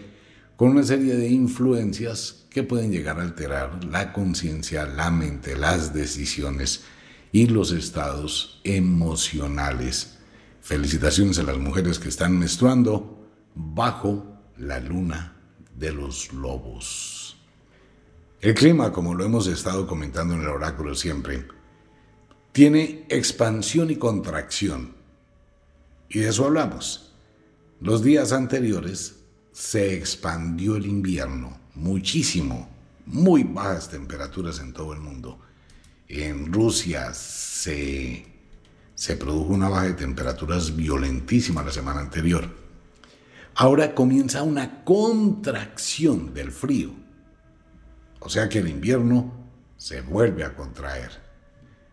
con 0.56 0.70
una 0.70 0.82
serie 0.82 1.14
de 1.16 1.28
influencias 1.28 2.46
que 2.50 2.62
pueden 2.62 2.90
llegar 2.90 3.18
a 3.18 3.22
alterar 3.22 3.84
la 3.84 4.12
conciencia, 4.12 4.86
la 4.86 5.10
mente, 5.10 5.56
las 5.56 5.94
decisiones 5.94 6.82
y 7.32 7.46
los 7.46 7.72
estados 7.72 8.60
emocionales. 8.64 10.18
Felicitaciones 10.60 11.38
a 11.38 11.44
las 11.44 11.58
mujeres 11.58 11.98
que 11.98 12.08
están 12.08 12.38
menstruando 12.38 13.26
bajo 13.54 14.26
la 14.58 14.80
luna 14.80 15.36
de 15.76 15.92
los 15.92 16.32
lobos. 16.32 17.36
El 18.40 18.54
clima, 18.54 18.92
como 18.92 19.14
lo 19.14 19.24
hemos 19.24 19.46
estado 19.46 19.86
comentando 19.86 20.34
en 20.34 20.42
el 20.42 20.48
oráculo 20.48 20.94
siempre, 20.94 21.46
tiene 22.52 23.06
expansión 23.08 23.90
y 23.90 23.96
contracción. 23.96 24.94
Y 26.08 26.20
de 26.20 26.28
eso 26.28 26.46
hablamos. 26.46 27.09
Los 27.80 28.02
días 28.02 28.32
anteriores 28.32 29.16
se 29.52 29.94
expandió 29.94 30.76
el 30.76 30.86
invierno 30.86 31.58
muchísimo, 31.74 32.68
muy 33.06 33.42
bajas 33.44 33.88
temperaturas 33.88 34.60
en 34.60 34.72
todo 34.72 34.92
el 34.92 35.00
mundo. 35.00 35.40
En 36.08 36.52
Rusia 36.52 37.12
se, 37.14 38.26
se 38.94 39.16
produjo 39.16 39.52
una 39.52 39.68
baja 39.68 39.86
de 39.86 39.94
temperaturas 39.94 40.76
violentísima 40.76 41.62
la 41.62 41.72
semana 41.72 42.00
anterior. 42.00 42.48
Ahora 43.54 43.94
comienza 43.94 44.42
una 44.42 44.84
contracción 44.84 46.32
del 46.34 46.52
frío 46.52 47.00
o 48.20 48.28
sea 48.28 48.48
que 48.48 48.58
el 48.58 48.68
invierno 48.68 49.32
se 49.76 50.02
vuelve 50.02 50.44
a 50.44 50.54
contraer. 50.54 51.10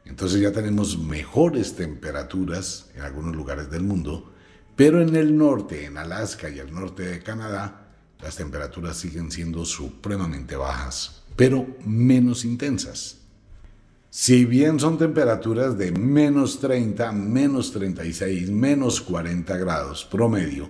Entonces 0.06 0.42
ya 0.42 0.52
tenemos 0.52 0.98
mejores 1.00 1.76
temperaturas 1.76 2.90
en 2.96 3.02
algunos 3.02 3.36
lugares 3.36 3.72
del 3.72 3.84
mundo, 3.84 4.34
pero 4.78 5.02
en 5.02 5.16
el 5.16 5.36
norte, 5.36 5.86
en 5.86 5.98
Alaska 5.98 6.50
y 6.50 6.60
el 6.60 6.72
norte 6.72 7.04
de 7.04 7.24
Canadá, 7.24 7.88
las 8.22 8.36
temperaturas 8.36 8.96
siguen 8.96 9.32
siendo 9.32 9.66
supremamente 9.66 10.56
bajas, 10.56 11.24
pero 11.36 11.68
menos 11.84 12.46
intensas. 12.46 13.18
Si 14.12 14.46
bien 14.46 14.80
son 14.80 15.00
temperaturas 15.00 15.78
de 15.80 15.92
menos 15.92 16.60
30, 16.60 17.12
menos 17.12 17.72
36, 17.72 18.52
menos 18.52 19.02
40 19.02 19.58
grados 19.58 20.06
promedio, 20.06 20.70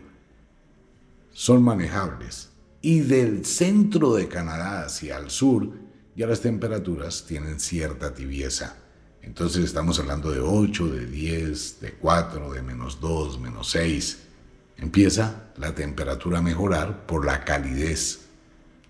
son 1.33 1.61
manejables 1.61 2.49
y 2.81 3.01
del 3.01 3.45
centro 3.45 4.15
de 4.15 4.29
Canadá 4.29 4.85
hacia 4.85 5.17
el 5.17 5.29
sur 5.29 5.69
ya 6.15 6.27
las 6.27 6.39
temperaturas 6.39 7.25
tienen 7.27 7.59
cierta 7.59 8.13
tibieza. 8.13 8.77
Entonces 9.27 9.65
estamos 9.65 9.99
hablando 9.99 10.31
de 10.31 10.39
8, 10.39 10.87
de 10.87 11.05
10, 11.05 11.81
de 11.81 11.91
4, 11.95 12.53
de 12.53 12.61
menos 12.61 13.01
2, 13.01 13.41
menos 13.41 13.69
6. 13.71 14.19
Empieza 14.77 15.51
la 15.57 15.75
temperatura 15.75 16.39
a 16.39 16.41
mejorar 16.41 17.05
por 17.05 17.25
la 17.25 17.43
calidez 17.43 18.21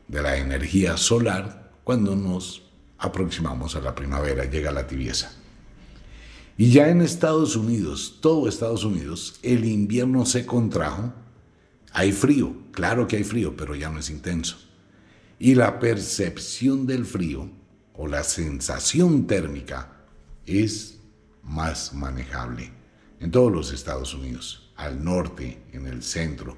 de 0.08 0.22
la 0.22 0.38
energía 0.38 0.96
solar 0.96 1.72
cuando 1.84 2.15
nos 2.15 2.62
aproximamos 3.00 3.75
a 3.75 3.82
la 3.82 3.96
primavera, 3.96 4.46
llega 4.46 4.72
la 4.72 4.86
tibieza. 4.86 5.32
Y 6.56 6.72
ya 6.72 6.89
en 6.89 7.01
Estados 7.01 7.56
Unidos, 7.56 8.20
todo 8.22 8.48
Estados 8.48 8.84
Unidos, 8.84 9.39
el 9.41 9.65
invierno 9.65 10.24
se 10.27 10.46
contrajo 10.46 11.13
hay 11.94 12.12
frío, 12.12 12.56
claro 12.74 13.08
que 13.08 13.17
hay 13.17 13.24
frío, 13.24 13.56
pero 13.58 13.74
ya 13.74 13.89
no 13.89 14.00
es 14.00 14.12
intenso. 14.12 14.58
Y 15.39 15.56
la 15.56 15.79
percepción 15.79 16.86
del 16.86 17.06
frío 17.06 17.50
o 17.96 18.06
la 18.06 18.24
sensación 18.24 19.25
térmica 19.25 19.96
es 20.47 20.99
más 21.43 21.93
manejable 21.93 22.71
en 23.19 23.31
todos 23.31 23.51
los 23.51 23.71
Estados 23.73 24.13
Unidos, 24.13 24.71
al 24.75 25.03
norte, 25.03 25.63
en 25.73 25.87
el 25.87 26.01
centro, 26.01 26.57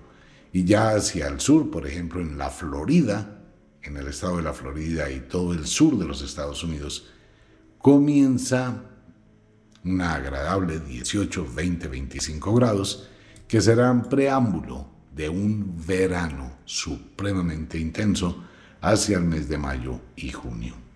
y 0.51 0.63
ya 0.63 0.91
hacia 0.91 1.27
el 1.27 1.39
sur, 1.39 1.69
por 1.69 1.85
ejemplo, 1.85 2.21
en 2.21 2.37
la 2.37 2.49
Florida, 2.49 3.43
en 3.81 3.97
el 3.97 4.07
estado 4.07 4.37
de 4.37 4.43
la 4.43 4.53
Florida 4.53 5.09
y 5.09 5.21
todo 5.21 5.53
el 5.53 5.65
sur 5.65 5.97
de 5.97 6.05
los 6.05 6.21
Estados 6.21 6.63
Unidos, 6.63 7.09
comienza 7.77 8.83
una 9.83 10.15
agradable 10.15 10.79
18, 10.79 11.47
20, 11.55 11.87
25 11.87 12.53
grados, 12.55 13.07
que 13.47 13.61
serán 13.61 14.03
preámbulo 14.09 14.87
de 15.15 15.29
un 15.29 15.75
verano 15.85 16.57
supremamente 16.65 17.79
intenso 17.79 18.43
hacia 18.81 19.17
el 19.17 19.23
mes 19.23 19.49
de 19.49 19.57
mayo 19.57 19.99
y 20.15 20.31
junio. 20.31 20.88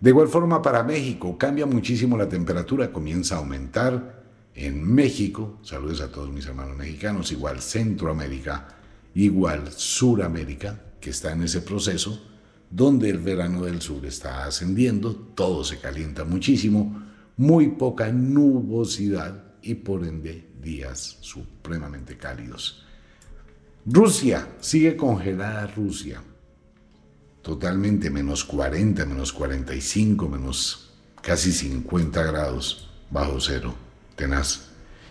De 0.00 0.10
igual 0.10 0.28
forma 0.28 0.62
para 0.62 0.82
México 0.82 1.36
cambia 1.36 1.66
muchísimo 1.66 2.16
la 2.16 2.28
temperatura, 2.28 2.90
comienza 2.90 3.34
a 3.34 3.38
aumentar 3.38 4.24
en 4.54 4.82
México, 4.82 5.58
saludos 5.62 6.00
a 6.00 6.10
todos 6.10 6.32
mis 6.32 6.46
hermanos 6.46 6.76
mexicanos, 6.76 7.30
igual 7.32 7.60
Centroamérica, 7.60 8.68
igual 9.14 9.70
Suramérica, 9.70 10.80
que 11.00 11.10
está 11.10 11.32
en 11.32 11.42
ese 11.42 11.60
proceso, 11.60 12.18
donde 12.70 13.10
el 13.10 13.18
verano 13.18 13.64
del 13.64 13.82
sur 13.82 14.06
está 14.06 14.46
ascendiendo, 14.46 15.14
todo 15.14 15.64
se 15.64 15.78
calienta 15.80 16.24
muchísimo, 16.24 17.02
muy 17.36 17.68
poca 17.68 18.10
nubosidad 18.10 19.44
y 19.60 19.74
por 19.74 20.06
ende 20.06 20.48
días 20.62 21.18
supremamente 21.20 22.16
cálidos. 22.16 22.86
Rusia, 23.84 24.48
sigue 24.60 24.96
congelada 24.96 25.66
Rusia. 25.66 26.22
Totalmente 27.42 28.10
menos 28.10 28.44
40, 28.44 29.06
menos 29.06 29.32
45, 29.32 30.28
menos 30.28 30.90
casi 31.22 31.52
50 31.52 32.22
grados. 32.24 32.86
bajo 33.10 33.40
cero, 33.40 33.74
tenaz. 34.14 34.68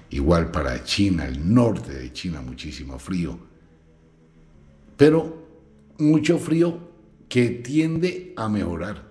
Igual 0.09 0.51
para 0.51 0.83
China, 0.83 1.27
el 1.27 1.53
norte 1.53 1.93
de 1.93 2.13
China, 2.13 2.41
muchísimo 2.41 2.97
frío. 2.97 3.37
Pero 4.95 5.47
mucho 5.97 6.39
frío 6.39 6.79
que 7.27 7.49
tiende 7.49 8.33
a 8.35 8.47
mejorar. 8.47 9.03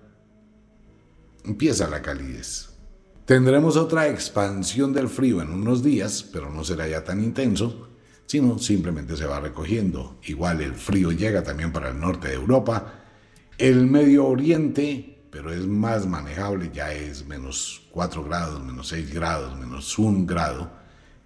Empieza 1.45 1.89
la 1.89 2.03
calidez. 2.03 2.71
Tendremos 3.25 3.77
otra 3.77 4.09
expansión 4.09 4.93
del 4.93 5.09
frío 5.09 5.43
en 5.43 5.51
unos 5.51 5.83
días, 5.83 6.23
pero 6.33 6.51
no 6.51 6.65
será 6.65 6.89
ya 6.89 7.05
tan 7.05 7.23
intenso, 7.23 7.89
sino 8.27 8.59
simplemente 8.59 9.17
se 9.17 9.27
va 9.27 9.39
recogiendo. 9.39 10.19
Igual 10.25 10.63
el 10.63 10.75
frío 10.75 11.13
llega 11.13 11.43
también 11.43 11.73
para 11.73 11.91
el 11.91 12.01
norte 12.01 12.29
de 12.29 12.35
Europa. 12.35 13.05
El 13.59 13.89
Medio 13.89 14.25
Oriente, 14.25 15.19
pero 15.33 15.53
es 15.53 15.67
más 15.67 16.07
manejable, 16.07 16.71
ya 16.73 16.93
es 16.93 17.27
menos 17.27 17.83
4 17.91 18.23
grados, 18.23 18.63
menos 18.63 18.87
6 18.87 19.13
grados, 19.13 19.59
menos 19.59 19.99
1 19.99 20.27
grado, 20.27 20.71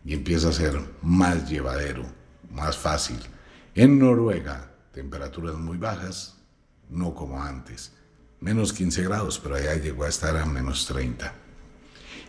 y 0.02 0.14
empieza 0.14 0.48
a 0.48 0.52
ser 0.52 0.80
más 1.02 1.50
llevadero, 1.50 2.06
más 2.50 2.78
fácil. 2.78 3.18
En 3.74 3.98
Noruega, 3.98 4.70
temperaturas 4.92 5.56
muy 5.56 5.76
bajas, 5.76 6.38
no 6.88 7.14
como 7.14 7.42
antes. 7.42 7.92
Menos 8.40 8.72
15 8.72 9.02
grados, 9.02 9.38
pero 9.38 9.56
allá 9.56 9.74
llegó 9.74 10.04
a 10.04 10.08
estar 10.08 10.34
a 10.34 10.46
menos 10.46 10.86
30. 10.86 11.34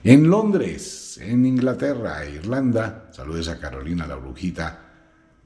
En 0.04 0.30
Londres, 0.30 1.18
en 1.18 1.46
Inglaterra 1.46 2.26
e 2.26 2.32
Irlanda, 2.36 3.10
saludos 3.14 3.48
a 3.48 3.58
Carolina 3.58 4.06
la 4.06 4.16
brujita 4.16 4.82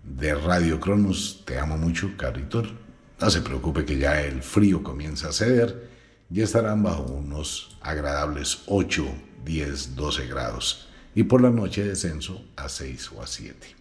de 0.04 0.34
Radio 0.34 0.80
Cronos. 0.80 1.44
Te 1.46 1.60
amo 1.60 1.78
mucho, 1.78 2.18
Caritor. 2.18 2.87
No 3.20 3.30
se 3.30 3.42
preocupe 3.42 3.86
que 3.86 3.98
ya 3.98 4.22
el 4.22 4.44
frío 4.44 4.84
comienza 4.84 5.30
a 5.30 5.34
ceder 5.34 5.90
y 6.30 6.42
estarán 6.42 6.84
bajo 6.84 7.04
unos 7.04 7.78
agradables 7.82 8.64
8, 8.68 9.06
10, 9.44 9.96
12 9.96 10.28
grados. 10.28 10.88
Y 11.16 11.24
por 11.24 11.42
la 11.42 11.50
noche 11.50 11.84
descenso 11.84 12.46
a 12.56 12.70
6 12.70 13.12
o 13.14 13.24
a 13.24 13.28
7. 13.28 13.76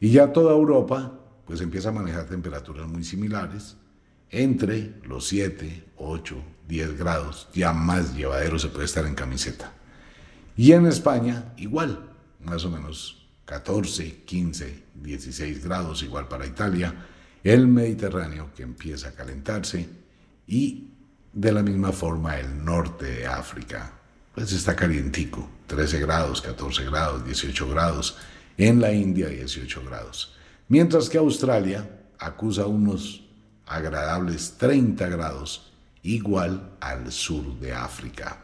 Y 0.00 0.10
ya 0.10 0.32
toda 0.32 0.52
Europa 0.52 1.20
pues 1.46 1.60
empieza 1.60 1.88
a 1.88 1.92
manejar 1.92 2.26
temperaturas 2.26 2.86
muy 2.88 3.04
similares 3.04 3.76
entre 4.30 4.94
los 5.04 5.26
7, 5.28 5.84
8, 5.96 6.36
10 6.68 6.98
grados, 6.98 7.48
ya 7.54 7.72
más 7.72 8.14
llevadero 8.14 8.58
se 8.58 8.68
puede 8.68 8.84
estar 8.84 9.06
en 9.06 9.14
camiseta. 9.14 9.72
Y 10.56 10.72
en 10.72 10.86
España, 10.86 11.54
igual, 11.56 12.10
más 12.44 12.64
o 12.64 12.70
menos 12.70 13.28
14, 13.46 14.24
15, 14.24 14.84
16 14.94 15.64
grados, 15.64 16.02
igual 16.02 16.28
para 16.28 16.46
Italia, 16.46 16.94
el 17.44 17.66
Mediterráneo 17.66 18.50
que 18.54 18.62
empieza 18.62 19.08
a 19.08 19.12
calentarse 19.12 19.88
y 20.46 20.88
de 21.32 21.52
la 21.52 21.62
misma 21.62 21.92
forma 21.92 22.38
el 22.38 22.64
norte 22.64 23.04
de 23.04 23.26
África, 23.26 23.92
pues 24.34 24.52
está 24.52 24.74
calientico, 24.74 25.48
13 25.66 26.00
grados, 26.00 26.42
14 26.42 26.84
grados, 26.84 27.24
18 27.24 27.68
grados, 27.68 28.16
en 28.56 28.80
la 28.80 28.92
India 28.92 29.28
18 29.28 29.84
grados. 29.84 30.34
Mientras 30.68 31.08
que 31.08 31.18
Australia 31.18 31.88
acusa 32.18 32.66
unos 32.66 33.24
agradables 33.66 34.56
30 34.58 35.06
grados, 35.08 35.72
igual 36.02 36.72
al 36.80 37.12
sur 37.12 37.58
de 37.60 37.72
África. 37.72 38.40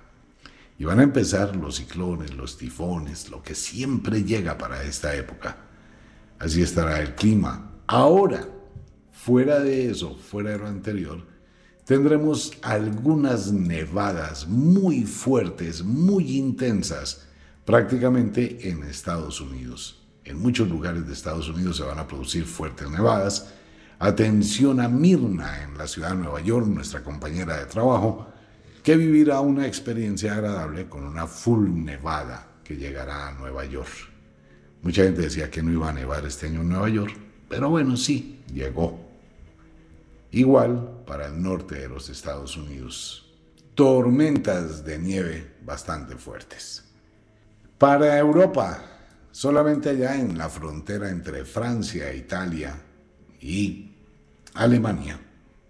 Y 0.79 0.85
van 0.85 1.01
a 1.01 1.05
empezar 1.05 1.57
los 1.57 1.77
ciclones, 1.77 2.35
los 2.35 2.59
tifones, 2.59 3.31
lo 3.31 3.43
que 3.43 3.55
siempre 3.55 4.23
llega 4.23 4.59
para 4.59 4.83
esta 4.83 5.15
época. 5.15 5.57
Así 6.39 6.63
estará 6.63 7.01
el 7.01 7.15
clima. 7.15 7.71
Ahora, 7.87 8.47
fuera 9.25 9.61
de 9.61 9.91
eso, 9.91 10.17
fuera 10.17 10.51
de 10.51 10.59
lo 10.59 10.67
anterior, 10.67 11.25
tendremos 11.87 12.53
algunas 12.61 13.51
nevadas 13.51 14.47
muy 14.47 15.05
fuertes, 15.05 15.83
muy 15.83 16.37
intensas, 16.37 17.27
prácticamente 17.65 18.69
en 18.69 18.83
Estados 18.83 19.41
Unidos. 19.41 20.03
En 20.25 20.39
muchos 20.39 20.69
lugares 20.69 21.07
de 21.07 21.15
Estados 21.15 21.49
Unidos 21.49 21.79
se 21.79 21.85
van 21.85 21.99
a 21.99 22.07
producir 22.07 22.45
fuertes 22.45 22.91
nevadas 22.91 23.55
Atención 23.99 24.81
a 24.81 24.89
Mirna 24.89 25.63
en 25.63 25.79
la 25.79 25.87
ciudad 25.87 26.11
de 26.11 26.17
Nueva 26.17 26.43
York, 26.43 26.67
nuestra 26.67 27.03
compañera 27.03 27.57
de 27.57 27.65
trabajo, 27.65 28.27
que 28.83 28.97
vivirá 28.97 29.41
una 29.41 29.67
experiencia 29.67 30.35
agradable 30.35 30.87
con 30.89 31.05
una 31.05 31.27
full 31.27 31.71
nevada 31.71 32.49
que 32.63 32.77
llegará 32.77 33.29
a 33.29 33.33
Nueva 33.33 33.65
York. 33.65 34.11
Mucha 34.83 35.05
gente 35.05 35.23
decía 35.23 35.51
que 35.51 35.63
no 35.63 35.73
iba 35.73 35.89
a 35.89 35.93
nevar 35.95 36.27
este 36.27 36.49
año 36.49 36.61
en 36.61 36.69
Nueva 36.69 36.91
York, 36.91 37.17
pero 37.49 37.71
bueno, 37.71 37.97
sí, 37.97 38.43
llegó. 38.53 39.04
Igual 40.35 41.05
para 41.07 41.29
el 41.29 41.41
norte 41.41 41.77
de 41.77 41.89
los 41.89 42.09
Estados 42.09 42.57
Unidos. 42.57 43.33
Tormentas 43.77 44.85
de 44.85 44.99
nieve 44.99 45.55
bastante 45.65 46.17
fuertes. 46.17 46.83
Para 47.79 48.19
Europa, 48.19 48.83
solamente 49.31 49.91
allá 49.91 50.17
en 50.17 50.37
la 50.37 50.49
frontera 50.49 51.09
entre 51.09 51.45
Francia 51.45 52.13
Italia 52.13 52.75
y 53.41 53.95
Alemania, 54.55 55.21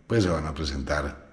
pues 0.07 0.25
se 0.25 0.31
van 0.31 0.47
a 0.47 0.55
presentar 0.55 1.27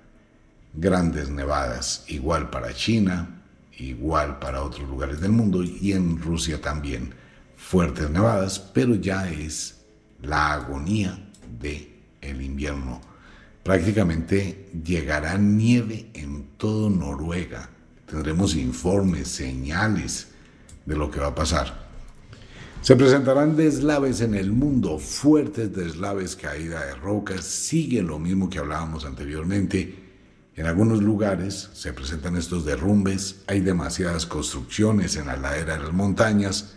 grandes 0.74 1.30
nevadas, 1.30 2.04
igual 2.10 2.50
para 2.50 2.74
China, 2.74 3.44
igual 3.78 4.40
para 4.40 4.62
otros 4.62 4.90
lugares 4.90 5.22
del 5.22 5.32
mundo 5.32 5.64
y 5.64 5.94
en 5.94 6.22
Rusia 6.22 6.60
también 6.60 7.14
fuertes 7.56 8.10
nevadas, 8.10 8.60
pero 8.60 8.96
ya 8.96 9.32
es 9.32 9.86
la 10.22 10.52
agonía 10.52 11.32
de 11.62 11.98
el 12.20 12.42
invierno. 12.42 13.11
Prácticamente 13.64 14.70
llegará 14.84 15.38
nieve 15.38 16.10
en 16.14 16.58
todo 16.58 16.90
Noruega. 16.90 17.70
Tendremos 18.08 18.56
informes, 18.56 19.28
señales 19.28 20.30
de 20.86 20.96
lo 20.96 21.12
que 21.12 21.20
va 21.20 21.28
a 21.28 21.36
pasar. 21.36 21.92
Se 22.82 22.96
presentarán 22.96 23.56
deslaves 23.56 24.22
en 24.22 24.34
el 24.34 24.52
mundo, 24.52 24.98
fuertes 24.98 25.76
deslaves, 25.76 26.36
caída 26.36 26.84
de 26.84 26.96
rocas, 26.96 27.46
sigue 27.46 28.02
lo 28.02 28.18
mismo 28.18 28.50
que 28.50 28.58
hablábamos 28.58 29.06
anteriormente. 29.06 29.96
En 30.56 30.66
algunos 30.66 31.04
lugares 31.04 31.70
se 31.74 31.94
presentan 31.94 32.36
estos 32.38 32.66
derrumbes, 32.66 33.44
hay 33.46 33.60
demasiadas 33.60 34.26
construcciones 34.26 35.16
en 35.16 35.28
la 35.28 35.38
ladera 35.38 35.78
de 35.78 35.84
las 35.84 35.94
montañas 35.94 36.74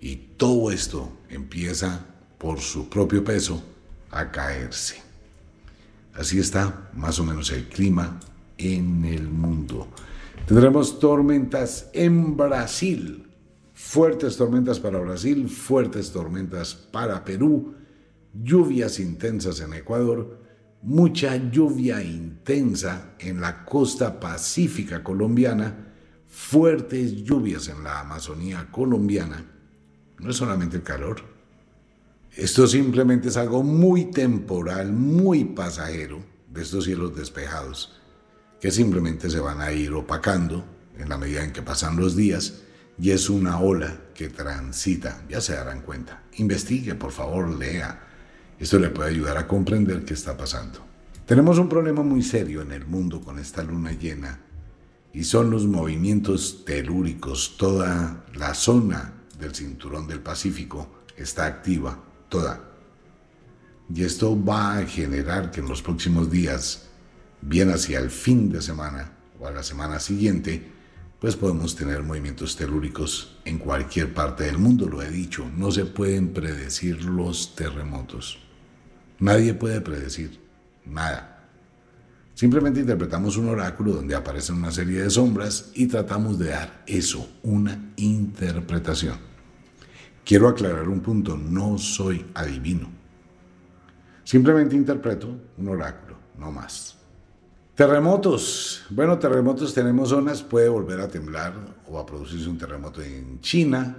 y 0.00 0.16
todo 0.38 0.72
esto 0.72 1.12
empieza 1.28 2.06
por 2.38 2.60
su 2.60 2.88
propio 2.88 3.22
peso 3.22 3.62
a 4.10 4.30
caerse. 4.30 5.01
Así 6.14 6.38
está 6.38 6.90
más 6.94 7.18
o 7.18 7.24
menos 7.24 7.50
el 7.50 7.68
clima 7.68 8.20
en 8.58 9.04
el 9.04 9.28
mundo. 9.28 9.88
Tendremos 10.46 10.98
tormentas 10.98 11.88
en 11.92 12.36
Brasil 12.36 13.28
fuertes 13.82 14.36
tormentas 14.36 14.78
para 14.78 15.00
Brasil, 15.00 15.48
fuertes 15.48 16.12
tormentas 16.12 16.74
para 16.74 17.24
Perú, 17.24 17.74
lluvias 18.32 19.00
intensas 19.00 19.60
en 19.60 19.74
Ecuador, 19.74 20.38
mucha 20.82 21.36
lluvia 21.36 22.02
intensa 22.02 23.14
en 23.18 23.40
la 23.40 23.64
costa 23.64 24.20
pacífica 24.20 25.02
colombiana, 25.02 25.92
fuertes 26.28 27.22
lluvias 27.24 27.68
en 27.68 27.82
la 27.82 28.00
Amazonía 28.00 28.68
colombiana. 28.70 29.44
No 30.18 30.30
es 30.30 30.36
solamente 30.36 30.76
el 30.76 30.82
calor. 30.82 31.31
Esto 32.36 32.66
simplemente 32.66 33.28
es 33.28 33.36
algo 33.36 33.62
muy 33.62 34.06
temporal, 34.06 34.90
muy 34.90 35.44
pasajero 35.44 36.24
de 36.48 36.62
estos 36.62 36.84
cielos 36.84 37.14
despejados, 37.14 38.00
que 38.58 38.70
simplemente 38.70 39.28
se 39.28 39.38
van 39.38 39.60
a 39.60 39.70
ir 39.72 39.92
opacando 39.92 40.64
en 40.96 41.10
la 41.10 41.18
medida 41.18 41.44
en 41.44 41.52
que 41.52 41.60
pasan 41.60 41.96
los 41.96 42.16
días 42.16 42.62
y 42.98 43.10
es 43.10 43.28
una 43.28 43.60
ola 43.60 44.00
que 44.14 44.30
transita, 44.30 45.22
ya 45.28 45.42
se 45.42 45.54
darán 45.54 45.82
cuenta. 45.82 46.22
Investigue, 46.38 46.94
por 46.94 47.12
favor, 47.12 47.50
lea. 47.50 48.08
Esto 48.58 48.78
le 48.78 48.88
puede 48.88 49.10
ayudar 49.10 49.36
a 49.36 49.46
comprender 49.46 50.06
qué 50.06 50.14
está 50.14 50.34
pasando. 50.34 50.78
Tenemos 51.26 51.58
un 51.58 51.68
problema 51.68 52.02
muy 52.02 52.22
serio 52.22 52.62
en 52.62 52.72
el 52.72 52.86
mundo 52.86 53.20
con 53.20 53.38
esta 53.38 53.62
luna 53.62 53.92
llena 53.92 54.40
y 55.12 55.24
son 55.24 55.50
los 55.50 55.66
movimientos 55.66 56.64
telúricos. 56.64 57.56
Toda 57.58 58.24
la 58.34 58.54
zona 58.54 59.12
del 59.38 59.54
cinturón 59.54 60.06
del 60.06 60.20
Pacífico 60.20 61.04
está 61.16 61.44
activa, 61.44 62.02
toda. 62.32 62.60
Y 63.94 64.04
esto 64.04 64.42
va 64.42 64.78
a 64.78 64.86
generar 64.86 65.50
que 65.50 65.60
en 65.60 65.68
los 65.68 65.82
próximos 65.82 66.30
días, 66.30 66.88
bien 67.42 67.70
hacia 67.70 67.98
el 67.98 68.10
fin 68.10 68.50
de 68.50 68.62
semana 68.62 69.12
o 69.38 69.46
a 69.46 69.50
la 69.50 69.62
semana 69.62 70.00
siguiente, 70.00 70.66
pues 71.20 71.36
podemos 71.36 71.76
tener 71.76 72.02
movimientos 72.02 72.56
telúricos 72.56 73.38
en 73.44 73.58
cualquier 73.58 74.14
parte 74.14 74.44
del 74.44 74.56
mundo, 74.56 74.88
lo 74.88 75.02
he 75.02 75.10
dicho, 75.10 75.48
no 75.56 75.70
se 75.70 75.84
pueden 75.84 76.32
predecir 76.32 77.04
los 77.04 77.54
terremotos. 77.54 78.38
Nadie 79.18 79.52
puede 79.52 79.82
predecir 79.82 80.40
nada. 80.86 81.50
Simplemente 82.34 82.80
interpretamos 82.80 83.36
un 83.36 83.50
oráculo 83.50 83.92
donde 83.92 84.14
aparecen 84.14 84.56
una 84.56 84.72
serie 84.72 85.02
de 85.02 85.10
sombras 85.10 85.70
y 85.74 85.86
tratamos 85.86 86.38
de 86.38 86.48
dar 86.48 86.82
eso, 86.86 87.28
una 87.42 87.92
interpretación. 87.96 89.31
Quiero 90.24 90.48
aclarar 90.48 90.88
un 90.88 91.00
punto, 91.00 91.36
no 91.36 91.78
soy 91.78 92.24
adivino. 92.34 92.88
Simplemente 94.24 94.76
interpreto 94.76 95.36
un 95.58 95.68
oráculo, 95.68 96.16
no 96.38 96.52
más. 96.52 96.96
Terremotos. 97.74 98.84
Bueno, 98.90 99.18
terremotos 99.18 99.74
tenemos 99.74 100.10
zonas, 100.10 100.42
puede 100.42 100.68
volver 100.68 101.00
a 101.00 101.08
temblar 101.08 101.54
o 101.88 101.98
a 101.98 102.06
producirse 102.06 102.48
un 102.48 102.58
terremoto 102.58 103.02
en 103.02 103.40
China. 103.40 103.96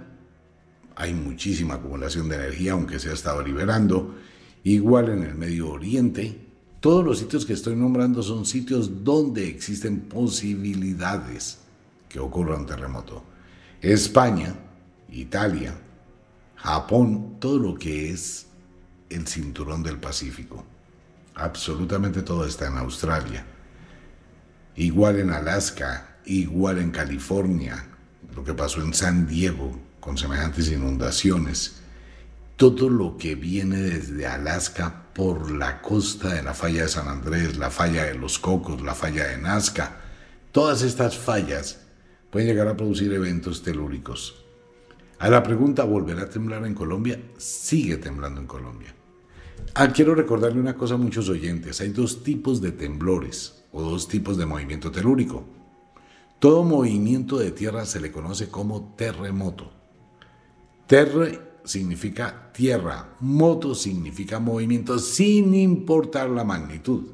Hay 0.96 1.12
muchísima 1.12 1.74
acumulación 1.74 2.28
de 2.28 2.36
energía, 2.36 2.72
aunque 2.72 2.98
se 2.98 3.10
ha 3.10 3.12
estado 3.12 3.42
liberando. 3.42 4.14
Igual 4.62 5.10
en 5.10 5.24
el 5.24 5.34
Medio 5.34 5.70
Oriente. 5.70 6.40
Todos 6.80 7.04
los 7.04 7.18
sitios 7.18 7.44
que 7.44 7.52
estoy 7.52 7.76
nombrando 7.76 8.22
son 8.22 8.46
sitios 8.46 9.04
donde 9.04 9.48
existen 9.48 10.02
posibilidades 10.02 11.58
que 12.08 12.20
ocurra 12.20 12.56
un 12.56 12.66
terremoto. 12.66 13.24
España, 13.80 14.54
Italia, 15.10 15.74
Japón, 16.64 17.36
todo 17.40 17.58
lo 17.58 17.74
que 17.74 18.10
es 18.10 18.46
el 19.10 19.26
cinturón 19.26 19.82
del 19.82 19.98
Pacífico. 19.98 20.64
Absolutamente 21.34 22.22
todo 22.22 22.46
está 22.46 22.68
en 22.68 22.78
Australia. 22.78 23.44
Igual 24.74 25.18
en 25.18 25.28
Alaska, 25.28 26.16
igual 26.24 26.78
en 26.78 26.90
California, 26.90 27.84
lo 28.34 28.42
que 28.44 28.54
pasó 28.54 28.80
en 28.80 28.94
San 28.94 29.26
Diego 29.26 29.78
con 30.00 30.16
semejantes 30.16 30.72
inundaciones. 30.72 31.82
Todo 32.56 32.88
lo 32.88 33.18
que 33.18 33.34
viene 33.34 33.76
desde 33.76 34.26
Alaska 34.26 35.12
por 35.12 35.50
la 35.50 35.82
costa 35.82 36.32
de 36.32 36.42
la 36.42 36.54
falla 36.54 36.84
de 36.84 36.88
San 36.88 37.08
Andrés, 37.08 37.58
la 37.58 37.70
falla 37.70 38.04
de 38.04 38.14
los 38.14 38.38
Cocos, 38.38 38.80
la 38.80 38.94
falla 38.94 39.26
de 39.26 39.36
Nazca, 39.36 40.00
todas 40.50 40.80
estas 40.80 41.18
fallas 41.18 41.80
pueden 42.30 42.48
llegar 42.48 42.68
a 42.68 42.76
producir 42.76 43.12
eventos 43.12 43.62
telúricos 43.62 44.43
a 45.18 45.28
la 45.28 45.42
pregunta, 45.42 45.84
¿volverá 45.84 46.22
a 46.22 46.28
temblar 46.28 46.66
en 46.66 46.74
Colombia? 46.74 47.20
Sigue 47.36 47.96
temblando 47.96 48.40
en 48.40 48.46
Colombia. 48.46 48.94
Ah, 49.74 49.88
quiero 49.92 50.14
recordarle 50.14 50.60
una 50.60 50.76
cosa 50.76 50.94
a 50.94 50.98
muchos 50.98 51.28
oyentes. 51.28 51.80
Hay 51.80 51.88
dos 51.88 52.22
tipos 52.22 52.60
de 52.60 52.72
temblores 52.72 53.64
o 53.72 53.82
dos 53.82 54.06
tipos 54.06 54.36
de 54.36 54.46
movimiento 54.46 54.90
telúrico. 54.90 55.44
Todo 56.38 56.62
movimiento 56.62 57.38
de 57.38 57.50
tierra 57.50 57.86
se 57.86 58.00
le 58.00 58.12
conoce 58.12 58.48
como 58.48 58.94
terremoto. 58.96 59.72
Terre 60.86 61.40
significa 61.64 62.52
tierra, 62.52 63.16
moto 63.20 63.74
significa 63.74 64.38
movimiento 64.38 64.98
sin 64.98 65.54
importar 65.54 66.28
la 66.28 66.44
magnitud. 66.44 67.04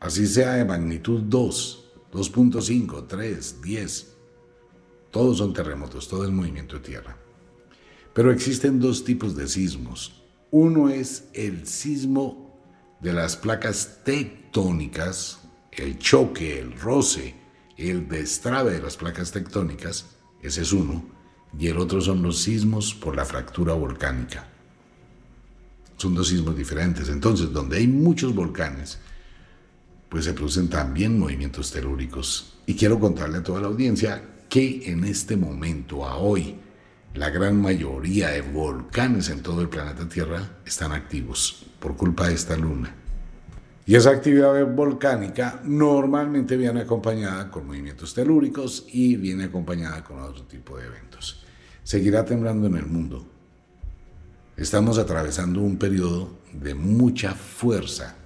Así 0.00 0.26
sea 0.26 0.52
de 0.52 0.64
magnitud 0.64 1.22
2, 1.22 1.84
2.5, 2.12 3.06
3, 3.08 3.62
10, 3.62 4.16
todos 5.10 5.38
son 5.38 5.52
terremotos, 5.52 6.08
todo 6.08 6.24
es 6.24 6.30
movimiento 6.30 6.76
de 6.76 6.82
tierra. 6.82 7.16
Pero 8.14 8.32
existen 8.32 8.80
dos 8.80 9.04
tipos 9.04 9.36
de 9.36 9.48
sismos. 9.48 10.22
Uno 10.50 10.88
es 10.88 11.28
el 11.34 11.66
sismo 11.66 12.60
de 13.00 13.12
las 13.12 13.36
placas 13.36 14.00
tectónicas, 14.04 15.38
el 15.72 15.98
choque, 15.98 16.58
el 16.58 16.78
roce, 16.78 17.34
el 17.76 18.08
destrave 18.08 18.72
de 18.72 18.82
las 18.82 18.96
placas 18.96 19.30
tectónicas, 19.30 20.16
ese 20.42 20.62
es 20.62 20.72
uno, 20.72 21.04
y 21.58 21.68
el 21.68 21.78
otro 21.78 22.00
son 22.00 22.22
los 22.22 22.40
sismos 22.40 22.94
por 22.94 23.16
la 23.16 23.24
fractura 23.24 23.74
volcánica. 23.74 24.48
Son 25.96 26.14
dos 26.14 26.28
sismos 26.28 26.56
diferentes. 26.56 27.08
Entonces, 27.08 27.52
donde 27.52 27.78
hay 27.78 27.88
muchos 27.88 28.34
volcanes, 28.34 28.98
pues 30.08 30.24
se 30.24 30.32
producen 30.32 30.68
también 30.68 31.18
movimientos 31.18 31.70
telúricos. 31.70 32.54
Y 32.66 32.74
quiero 32.74 33.00
contarle 33.00 33.38
a 33.38 33.42
toda 33.42 33.60
la 33.60 33.66
audiencia 33.66 34.22
que 34.48 34.90
en 34.90 35.04
este 35.04 35.36
momento, 35.36 36.06
a 36.06 36.16
hoy, 36.16 36.56
la 37.14 37.30
gran 37.30 37.60
mayoría 37.60 38.28
de 38.28 38.42
volcanes 38.42 39.28
en 39.28 39.42
todo 39.42 39.60
el 39.60 39.68
planeta 39.68 40.08
Tierra 40.08 40.58
están 40.64 40.92
activos 40.92 41.66
por 41.80 41.96
culpa 41.96 42.28
de 42.28 42.34
esta 42.34 42.56
luna. 42.56 42.94
Y 43.86 43.94
esa 43.94 44.10
actividad 44.10 44.66
volcánica 44.66 45.60
normalmente 45.64 46.56
viene 46.56 46.82
acompañada 46.82 47.50
con 47.50 47.66
movimientos 47.66 48.12
telúricos 48.14 48.86
y 48.92 49.16
viene 49.16 49.44
acompañada 49.44 50.04
con 50.04 50.20
otro 50.20 50.44
tipo 50.44 50.76
de 50.76 50.86
eventos. 50.86 51.44
Seguirá 51.82 52.24
temblando 52.24 52.66
en 52.66 52.76
el 52.76 52.86
mundo. 52.86 53.26
Estamos 54.56 54.98
atravesando 54.98 55.62
un 55.62 55.78
periodo 55.78 56.38
de 56.52 56.74
mucha 56.74 57.34
fuerza. 57.34 58.16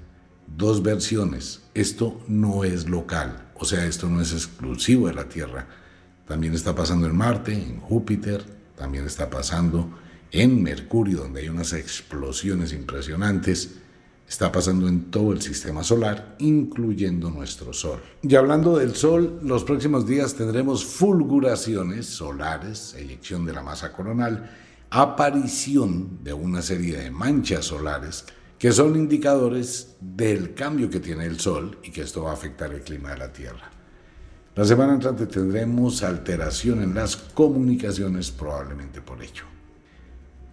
Dos 0.48 0.82
versiones. 0.82 1.62
Esto 1.74 2.20
no 2.26 2.64
es 2.64 2.88
local, 2.88 3.50
o 3.54 3.64
sea, 3.64 3.86
esto 3.86 4.08
no 4.08 4.20
es 4.20 4.32
exclusivo 4.32 5.06
de 5.06 5.14
la 5.14 5.28
Tierra 5.28 5.81
también 6.32 6.54
está 6.54 6.74
pasando 6.74 7.06
en 7.06 7.14
Marte, 7.14 7.52
en 7.52 7.78
Júpiter, 7.78 8.42
también 8.74 9.04
está 9.04 9.28
pasando 9.28 9.90
en 10.30 10.62
Mercurio, 10.62 11.18
donde 11.18 11.42
hay 11.42 11.50
unas 11.50 11.74
explosiones 11.74 12.72
impresionantes. 12.72 13.74
Está 14.26 14.50
pasando 14.50 14.88
en 14.88 15.10
todo 15.10 15.32
el 15.32 15.42
sistema 15.42 15.84
solar, 15.84 16.36
incluyendo 16.38 17.28
nuestro 17.28 17.74
Sol. 17.74 18.00
Y 18.22 18.34
hablando 18.34 18.78
del 18.78 18.94
Sol, 18.94 19.40
los 19.42 19.62
próximos 19.64 20.06
días 20.06 20.34
tendremos 20.34 20.86
fulguraciones 20.86 22.06
solares, 22.06 22.94
eyección 22.94 23.44
de 23.44 23.52
la 23.52 23.62
masa 23.62 23.92
coronal, 23.92 24.50
aparición 24.88 26.24
de 26.24 26.32
una 26.32 26.62
serie 26.62 26.96
de 26.96 27.10
manchas 27.10 27.66
solares 27.66 28.24
que 28.58 28.72
son 28.72 28.96
indicadores 28.96 29.96
del 30.00 30.54
cambio 30.54 30.88
que 30.88 31.00
tiene 31.00 31.26
el 31.26 31.38
Sol 31.38 31.76
y 31.82 31.90
que 31.90 32.00
esto 32.00 32.22
va 32.22 32.30
a 32.30 32.34
afectar 32.34 32.72
el 32.72 32.80
clima 32.80 33.10
de 33.10 33.18
la 33.18 33.30
Tierra. 33.30 33.71
La 34.54 34.66
semana 34.66 34.92
entrante 34.92 35.26
tendremos 35.26 36.02
alteración 36.02 36.82
en 36.82 36.94
las 36.94 37.16
comunicaciones 37.16 38.30
probablemente 38.30 39.00
por 39.00 39.22
ello. 39.22 39.44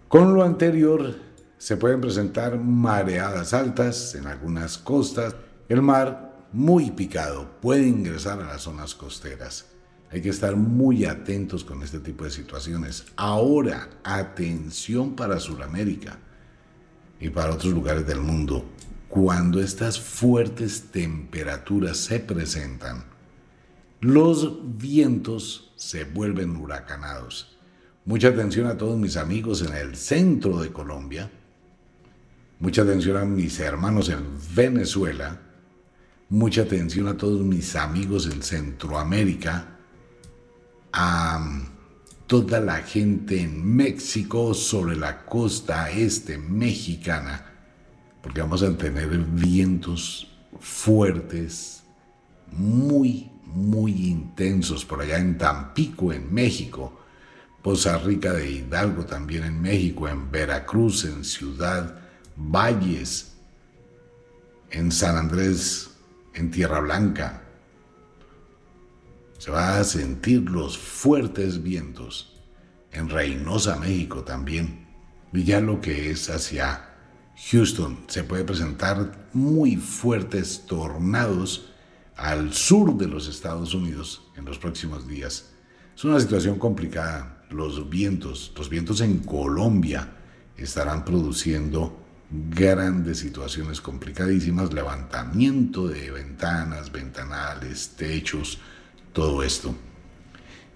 Con 0.08 0.32
lo 0.32 0.42
anterior, 0.42 1.16
se 1.58 1.76
pueden 1.76 2.00
presentar 2.00 2.58
mareadas 2.58 3.52
altas 3.52 4.14
en 4.14 4.26
algunas 4.26 4.78
costas. 4.78 5.36
El 5.68 5.82
mar, 5.82 6.46
muy 6.50 6.92
picado, 6.92 7.60
puede 7.60 7.86
ingresar 7.86 8.40
a 8.40 8.46
las 8.46 8.62
zonas 8.62 8.94
costeras. 8.94 9.66
Hay 10.10 10.22
que 10.22 10.30
estar 10.30 10.56
muy 10.56 11.04
atentos 11.04 11.62
con 11.62 11.82
este 11.82 12.00
tipo 12.00 12.24
de 12.24 12.30
situaciones. 12.30 13.04
Ahora, 13.16 13.90
atención 14.02 15.14
para 15.14 15.38
Sudamérica 15.38 16.18
y 17.20 17.28
para 17.28 17.52
otros 17.52 17.74
lugares 17.74 18.06
del 18.06 18.20
mundo. 18.20 18.64
Cuando 19.10 19.60
estas 19.60 20.00
fuertes 20.00 20.84
temperaturas 20.90 21.98
se 21.98 22.18
presentan, 22.18 23.09
los 24.00 24.78
vientos 24.78 25.72
se 25.76 26.04
vuelven 26.04 26.56
huracanados. 26.56 27.58
Mucha 28.06 28.28
atención 28.28 28.66
a 28.66 28.78
todos 28.78 28.98
mis 28.98 29.16
amigos 29.16 29.62
en 29.62 29.74
el 29.74 29.94
centro 29.94 30.60
de 30.60 30.72
Colombia. 30.72 31.30
Mucha 32.58 32.82
atención 32.82 33.16
a 33.18 33.24
mis 33.24 33.60
hermanos 33.60 34.08
en 34.08 34.24
Venezuela. 34.54 35.40
Mucha 36.30 36.62
atención 36.62 37.08
a 37.08 37.16
todos 37.16 37.40
mis 37.42 37.76
amigos 37.76 38.26
en 38.26 38.42
Centroamérica. 38.42 39.76
A 40.92 41.62
toda 42.26 42.60
la 42.60 42.76
gente 42.76 43.40
en 43.42 43.76
México 43.76 44.54
sobre 44.54 44.96
la 44.96 45.26
costa 45.26 45.90
este 45.90 46.38
mexicana. 46.38 47.44
Porque 48.22 48.40
vamos 48.40 48.62
a 48.62 48.76
tener 48.76 49.08
vientos 49.18 50.26
fuertes, 50.58 51.82
muy 52.52 53.30
muy 53.54 54.08
intensos 54.08 54.84
por 54.84 55.00
allá 55.02 55.18
en 55.18 55.38
Tampico, 55.38 56.12
en 56.12 56.32
México, 56.32 57.00
Poza 57.62 57.98
Rica 57.98 58.32
de 58.32 58.50
Hidalgo 58.50 59.04
también 59.04 59.44
en 59.44 59.60
México, 59.60 60.08
en 60.08 60.30
Veracruz, 60.30 61.04
en 61.04 61.24
Ciudad 61.24 62.00
Valles, 62.36 63.34
en 64.70 64.90
San 64.90 65.16
Andrés, 65.16 65.90
en 66.32 66.50
Tierra 66.50 66.80
Blanca. 66.80 67.42
Se 69.38 69.50
va 69.50 69.78
a 69.78 69.84
sentir 69.84 70.48
los 70.50 70.78
fuertes 70.78 71.62
vientos 71.62 72.40
en 72.92 73.08
Reynosa, 73.08 73.76
México 73.76 74.22
también. 74.22 74.86
Y 75.32 75.44
ya 75.44 75.60
lo 75.60 75.80
que 75.80 76.10
es 76.10 76.30
hacia 76.30 76.90
Houston 77.50 78.04
se 78.08 78.24
puede 78.24 78.44
presentar 78.44 79.28
muy 79.32 79.76
fuertes 79.76 80.64
tornados 80.66 81.69
al 82.20 82.52
sur 82.52 82.96
de 82.98 83.08
los 83.08 83.28
Estados 83.28 83.72
Unidos 83.72 84.30
en 84.36 84.44
los 84.44 84.58
próximos 84.58 85.08
días. 85.08 85.52
Es 85.96 86.04
una 86.04 86.20
situación 86.20 86.58
complicada. 86.58 87.44
Los 87.50 87.88
vientos, 87.88 88.52
los 88.56 88.68
vientos 88.68 89.00
en 89.00 89.20
Colombia 89.20 90.16
estarán 90.56 91.04
produciendo 91.04 91.98
grandes 92.30 93.18
situaciones 93.20 93.80
complicadísimas, 93.80 94.72
levantamiento 94.72 95.88
de 95.88 96.10
ventanas, 96.10 96.92
ventanales, 96.92 97.96
techos, 97.96 98.58
todo 99.14 99.42
esto. 99.42 99.74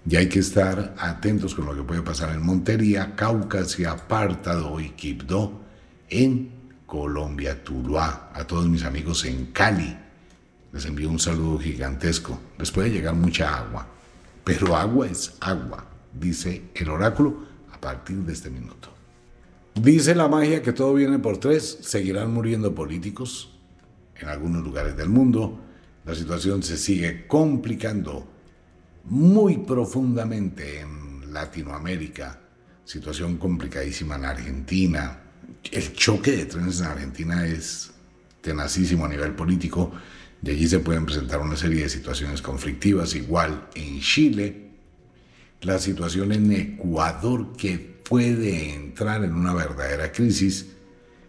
Y 0.09 0.15
hay 0.15 0.27
que 0.27 0.39
estar 0.39 0.95
atentos 0.97 1.53
con 1.53 1.67
lo 1.67 1.75
que 1.75 1.83
puede 1.83 2.01
pasar 2.01 2.31
en 2.31 2.43
Montería, 2.43 3.15
Caucasia, 3.15 4.07
Pártado 4.07 4.79
y 4.79 4.89
Quibdó, 4.89 5.61
en 6.09 6.51
Colombia, 6.87 7.63
Tuluá, 7.63 8.31
a 8.33 8.45
todos 8.45 8.67
mis 8.67 8.83
amigos 8.83 9.25
en 9.25 9.47
Cali, 9.47 10.04
les 10.75 10.85
envío 10.85 11.09
un 11.09 11.19
saludo 11.19 11.57
gigantesco. 11.57 12.37
Les 12.59 12.69
puede 12.69 12.91
llegar 12.91 13.15
mucha 13.15 13.57
agua, 13.57 13.87
pero 14.43 14.75
agua 14.75 15.07
es 15.07 15.33
agua, 15.39 15.85
dice 16.13 16.63
el 16.75 16.89
oráculo 16.89 17.45
a 17.71 17.79
partir 17.79 18.17
de 18.17 18.33
este 18.33 18.49
minuto. 18.49 18.89
Dice 19.73 20.13
la 20.13 20.27
magia 20.27 20.61
que 20.61 20.73
todo 20.73 20.93
viene 20.93 21.17
por 21.17 21.37
tres, 21.37 21.77
seguirán 21.81 22.33
muriendo 22.33 22.75
políticos, 22.75 23.57
en 24.19 24.27
algunos 24.27 24.63
lugares 24.63 24.97
del 24.97 25.07
mundo. 25.07 25.61
La 26.03 26.13
situación 26.13 26.61
se 26.61 26.77
sigue 26.77 27.25
complicando 27.25 28.27
muy 29.05 29.59
profundamente 29.59 30.81
en 30.81 31.33
Latinoamérica. 31.33 32.37
Situación 32.83 33.37
complicadísima 33.37 34.15
en 34.15 34.25
Argentina. 34.25 35.21
El 35.71 35.93
choque 35.93 36.31
de 36.31 36.45
trenes 36.45 36.81
en 36.81 36.87
Argentina 36.87 37.45
es 37.45 37.91
tenacísimo 38.41 39.05
a 39.05 39.09
nivel 39.09 39.33
político. 39.33 39.93
De 40.45 40.51
allí 40.51 40.67
se 40.67 40.77
pueden 40.77 41.07
presentar 41.07 41.39
una 41.39 41.57
serie 41.57 41.81
de 41.81 41.89
situaciones 41.89 42.39
conflictivas, 42.39 43.15
igual 43.15 43.67
en 43.73 43.99
Chile, 43.99 44.73
la 45.61 45.79
situación 45.79 46.31
en 46.33 46.51
Ecuador 46.51 47.53
que 47.57 47.79
puede 47.79 48.75
entrar 48.75 49.23
en 49.23 49.33
una 49.33 49.55
verdadera 49.55 50.11
crisis, 50.11 50.67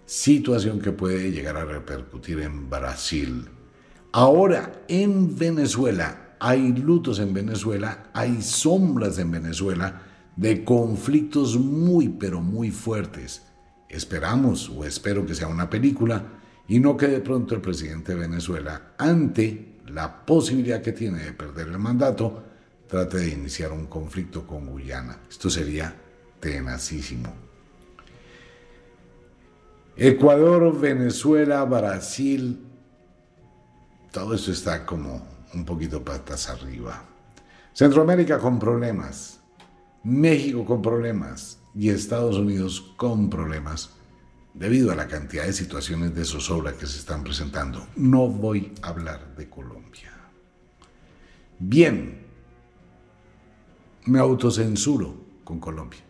situación 0.05 0.81
que 0.81 0.93
puede 0.93 1.33
llegar 1.33 1.57
a 1.57 1.65
repercutir 1.65 2.41
en 2.41 2.69
Brasil. 2.69 3.49
Ahora, 4.13 4.83
en 4.87 5.35
Venezuela, 5.35 6.37
hay 6.39 6.75
lutos 6.75 7.19
en 7.19 7.33
Venezuela, 7.33 8.11
hay 8.13 8.43
sombras 8.43 9.19
en 9.19 9.31
Venezuela 9.31 10.03
de 10.37 10.63
conflictos 10.63 11.57
muy, 11.57 12.11
pero 12.11 12.43
muy 12.43 12.71
fuertes. 12.71 13.45
Esperamos 13.89 14.69
o 14.69 14.85
espero 14.85 15.25
que 15.25 15.35
sea 15.35 15.49
una 15.49 15.71
película 15.71 16.36
y 16.69 16.81
no 16.81 16.97
que 16.97 17.07
de 17.07 17.21
pronto 17.21 17.55
el 17.55 17.61
presidente 17.61 18.15
de 18.15 18.21
Venezuela, 18.21 18.95
ante 18.99 19.77
la 19.87 20.25
posibilidad 20.27 20.83
que 20.83 20.93
tiene 20.93 21.23
de 21.23 21.33
perder 21.33 21.69
el 21.69 21.79
mandato, 21.79 22.43
trate 22.89 23.19
de 23.19 23.29
iniciar 23.29 23.73
un 23.73 23.87
conflicto 23.87 24.47
con 24.47 24.67
Guyana. 24.67 25.21
Esto 25.29 25.49
sería 25.49 25.95
tenacísimo. 26.41 27.33
Ecuador, 29.97 30.79
Venezuela, 30.79 31.65
Brasil, 31.65 32.67
todo 34.13 34.35
eso 34.35 34.53
está 34.53 34.85
como 34.85 35.27
un 35.55 35.65
poquito 35.65 36.05
patas 36.05 36.51
arriba. 36.51 37.03
Centroamérica 37.73 38.39
con 38.39 38.59
problemas, 38.59 39.41
México 40.03 40.65
con 40.65 40.83
problemas 40.83 41.59
y 41.75 41.91
Estados 41.91 42.37
Unidos 42.37 42.93
con 42.97 43.31
problemas 43.31 43.96
debido 44.59 44.91
a 44.91 44.95
la 44.95 45.07
cantidad 45.07 45.45
de 45.45 45.53
situaciones 45.53 46.15
de 46.15 46.25
zozobra 46.25 46.73
que 46.73 46.87
se 46.87 46.99
están 46.99 47.23
presentando. 47.23 47.87
No 47.97 48.27
voy 48.29 48.73
a 48.83 48.89
hablar 48.89 49.37
de 49.37 49.49
Colombia. 49.49 50.13
Bien, 51.59 52.27
me 54.07 54.19
autocensuro 54.19 55.15
con 55.45 55.61
Colombia. 55.61 56.01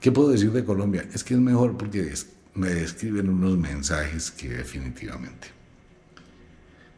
¿Qué 0.00 0.12
puedo 0.12 0.30
decir 0.30 0.52
de 0.52 0.64
Colombia? 0.64 1.08
Es 1.12 1.24
que 1.24 1.34
es 1.34 1.40
mejor 1.40 1.76
porque 1.76 2.12
me 2.54 2.68
describen 2.68 3.28
unos 3.28 3.56
mensajes 3.56 4.30
que 4.30 4.48
definitivamente. 4.48 5.48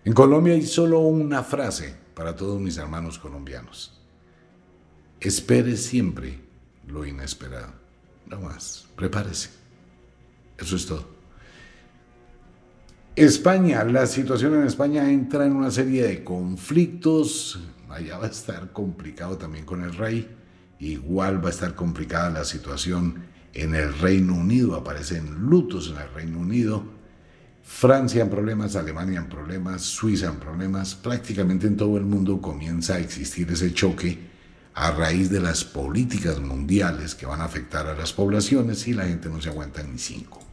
En 0.04 0.14
Colombia 0.14 0.54
hay 0.54 0.66
solo 0.66 1.00
una 1.00 1.42
frase 1.42 1.94
para 2.14 2.34
todos 2.34 2.60
mis 2.60 2.78
hermanos 2.78 3.18
colombianos. 3.18 4.00
Espere 5.20 5.76
siempre 5.76 6.40
lo 6.86 7.04
inesperado. 7.04 7.72
No 8.26 8.40
más, 8.40 8.86
prepárese. 8.96 9.59
Eso 10.60 10.76
es 10.76 10.86
todo. 10.86 11.20
España, 13.16 13.82
la 13.84 14.06
situación 14.06 14.54
en 14.54 14.64
España 14.64 15.10
entra 15.10 15.44
en 15.44 15.52
una 15.56 15.70
serie 15.70 16.06
de 16.06 16.22
conflictos. 16.22 17.58
Allá 17.88 18.18
va 18.18 18.26
a 18.26 18.30
estar 18.30 18.72
complicado 18.72 19.36
también 19.36 19.64
con 19.64 19.82
el 19.82 19.94
rey. 19.94 20.28
Igual 20.78 21.44
va 21.44 21.48
a 21.48 21.52
estar 21.52 21.74
complicada 21.74 22.30
la 22.30 22.44
situación 22.44 23.24
en 23.52 23.74
el 23.74 23.98
Reino 23.98 24.34
Unido. 24.34 24.76
Aparecen 24.76 25.46
lutos 25.46 25.90
en 25.90 26.00
el 26.00 26.12
Reino 26.14 26.38
Unido. 26.38 26.84
Francia 27.62 28.22
en 28.22 28.30
problemas, 28.30 28.76
Alemania 28.76 29.18
en 29.18 29.28
problemas, 29.28 29.82
Suiza 29.82 30.28
en 30.28 30.36
problemas. 30.36 30.94
Prácticamente 30.94 31.66
en 31.66 31.76
todo 31.76 31.96
el 31.96 32.04
mundo 32.04 32.40
comienza 32.40 32.94
a 32.94 33.00
existir 33.00 33.50
ese 33.50 33.74
choque 33.74 34.30
a 34.74 34.92
raíz 34.92 35.30
de 35.30 35.40
las 35.40 35.64
políticas 35.64 36.40
mundiales 36.40 37.14
que 37.14 37.26
van 37.26 37.40
a 37.40 37.44
afectar 37.44 37.86
a 37.86 37.94
las 37.94 38.12
poblaciones 38.12 38.86
y 38.88 38.94
la 38.94 39.06
gente 39.06 39.28
no 39.28 39.40
se 39.40 39.48
aguanta 39.48 39.82
ni 39.82 39.98
cinco. 39.98 40.49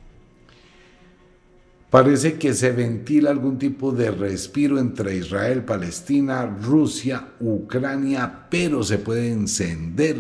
Parece 1.90 2.38
que 2.38 2.54
se 2.54 2.74
ventila 2.74 3.30
algún 3.30 3.58
tipo 3.58 3.94
de 3.94 4.12
respiro 4.12 4.78
entre 4.78 5.16
Israel, 5.16 5.64
Palestina, 5.64 6.46
Rusia, 6.46 7.30
Ucrania, 7.40 8.48
pero 8.50 8.84
se 8.84 8.98
puede 8.98 9.32
encender 9.32 10.18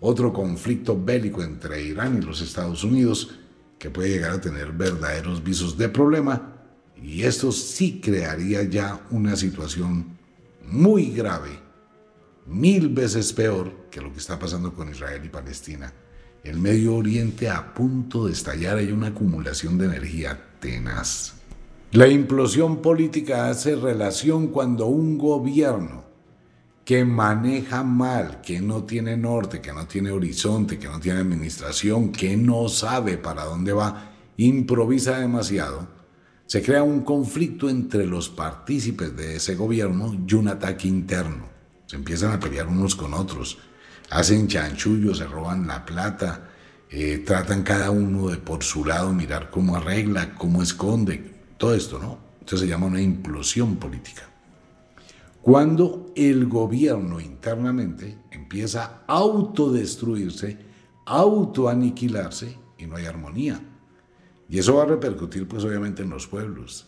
otro 0.00 0.32
conflicto 0.32 1.00
bélico 1.00 1.44
entre 1.44 1.84
Irán 1.84 2.18
y 2.18 2.26
los 2.26 2.40
Estados 2.40 2.82
Unidos 2.82 3.38
que 3.78 3.90
puede 3.90 4.10
llegar 4.10 4.32
a 4.32 4.40
tener 4.40 4.72
verdaderos 4.72 5.42
visos 5.44 5.78
de 5.78 5.88
problema 5.88 6.54
y 7.00 7.22
esto 7.22 7.52
sí 7.52 8.00
crearía 8.00 8.64
ya 8.64 9.00
una 9.10 9.36
situación 9.36 10.18
muy 10.64 11.12
grave, 11.12 11.60
mil 12.46 12.88
veces 12.88 13.32
peor 13.32 13.88
que 13.88 14.00
lo 14.00 14.12
que 14.12 14.18
está 14.18 14.36
pasando 14.36 14.74
con 14.74 14.90
Israel 14.90 15.24
y 15.24 15.28
Palestina. 15.28 15.92
El 16.42 16.58
Medio 16.58 16.96
Oriente 16.96 17.48
a 17.48 17.72
punto 17.72 18.26
de 18.26 18.32
estallar 18.32 18.78
hay 18.78 18.90
una 18.90 19.08
acumulación 19.08 19.78
de 19.78 19.86
energía 19.86 20.47
La 21.92 22.08
implosión 22.08 22.82
política 22.82 23.48
hace 23.48 23.76
relación 23.76 24.48
cuando 24.48 24.86
un 24.86 25.18
gobierno 25.18 26.04
que 26.84 27.04
maneja 27.04 27.82
mal, 27.82 28.40
que 28.40 28.60
no 28.60 28.84
tiene 28.84 29.16
norte, 29.16 29.60
que 29.60 29.72
no 29.72 29.86
tiene 29.86 30.10
horizonte, 30.10 30.78
que 30.78 30.88
no 30.88 31.00
tiene 31.00 31.20
administración, 31.20 32.12
que 32.12 32.36
no 32.36 32.68
sabe 32.68 33.18
para 33.18 33.44
dónde 33.44 33.72
va, 33.72 34.12
improvisa 34.38 35.18
demasiado, 35.18 35.86
se 36.46 36.62
crea 36.62 36.82
un 36.82 37.02
conflicto 37.02 37.68
entre 37.68 38.06
los 38.06 38.30
partícipes 38.30 39.14
de 39.14 39.36
ese 39.36 39.54
gobierno 39.54 40.16
y 40.26 40.34
un 40.34 40.48
ataque 40.48 40.88
interno. 40.88 41.46
Se 41.84 41.96
empiezan 41.96 42.32
a 42.32 42.40
pelear 42.40 42.66
unos 42.68 42.96
con 42.96 43.12
otros, 43.12 43.58
hacen 44.08 44.48
chanchullos, 44.48 45.18
se 45.18 45.26
roban 45.26 45.66
la 45.66 45.84
plata, 45.84 46.47
eh, 46.90 47.18
tratan 47.18 47.62
cada 47.62 47.90
uno 47.90 48.28
de 48.28 48.38
por 48.38 48.62
su 48.62 48.84
lado 48.84 49.12
mirar 49.12 49.50
cómo 49.50 49.76
arregla, 49.76 50.34
cómo 50.34 50.62
esconde, 50.62 51.34
todo 51.58 51.74
esto, 51.74 51.98
¿no? 51.98 52.18
Entonces 52.40 52.60
se 52.60 52.68
llama 52.68 52.86
una 52.86 53.02
implosión 53.02 53.76
política. 53.76 54.22
Cuando 55.42 56.12
el 56.16 56.46
gobierno 56.46 57.20
internamente 57.20 58.18
empieza 58.30 59.02
a 59.06 59.14
autodestruirse, 59.14 60.58
autoaniquilarse 61.04 62.56
y 62.78 62.86
no 62.86 62.96
hay 62.96 63.06
armonía. 63.06 63.60
Y 64.48 64.58
eso 64.58 64.76
va 64.76 64.84
a 64.84 64.86
repercutir 64.86 65.46
pues 65.46 65.64
obviamente 65.64 66.02
en 66.02 66.10
los 66.10 66.26
pueblos. 66.26 66.86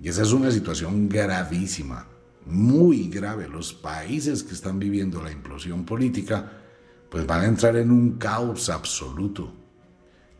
Y 0.00 0.08
esa 0.08 0.22
es 0.22 0.32
una 0.32 0.50
situación 0.50 1.08
gravísima, 1.08 2.06
muy 2.46 3.08
grave. 3.08 3.48
Los 3.48 3.72
países 3.72 4.42
que 4.42 4.54
están 4.54 4.78
viviendo 4.78 5.22
la 5.22 5.30
implosión 5.30 5.84
política 5.84 6.59
pues 7.10 7.26
van 7.26 7.42
a 7.42 7.46
entrar 7.46 7.76
en 7.76 7.90
un 7.90 8.12
caos 8.12 8.70
absoluto. 8.70 9.52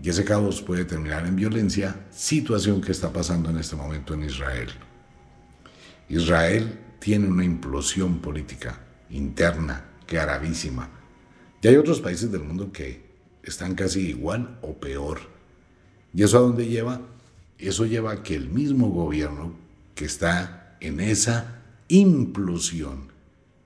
Y 0.02 0.09
ese 0.09 0.24
caos 0.24 0.62
puede 0.62 0.85
terminar 0.85 1.26
en 1.26 1.37
violencia, 1.37 2.06
situación 2.11 2.80
que 2.80 2.92
está 2.92 3.12
pasando 3.12 3.50
en 3.50 3.59
este 3.59 3.76
momento 3.76 4.14
en 4.14 4.22
Israel. 4.22 4.70
Israel 6.09 6.78
tiene 6.98 7.28
una 7.28 7.44
implosión 7.44 8.20
política 8.20 8.80
interna 9.11 9.85
gravísima. 10.09 10.88
Y 11.61 11.68
hay 11.68 11.76
otros 11.76 12.00
países 12.00 12.33
del 12.33 12.42
mundo 12.42 12.72
que 12.72 13.11
están 13.42 13.74
casi 13.74 14.09
igual 14.09 14.59
o 14.62 14.74
peor. 14.74 15.20
¿Y 16.14 16.22
eso 16.22 16.38
a 16.38 16.40
dónde 16.40 16.66
lleva? 16.66 17.00
Eso 17.59 17.85
lleva 17.85 18.12
a 18.12 18.22
que 18.22 18.35
el 18.35 18.48
mismo 18.48 18.88
gobierno 18.88 19.54
que 19.94 20.06
está 20.06 20.76
en 20.80 21.00
esa 21.00 21.62
implosión 21.88 23.09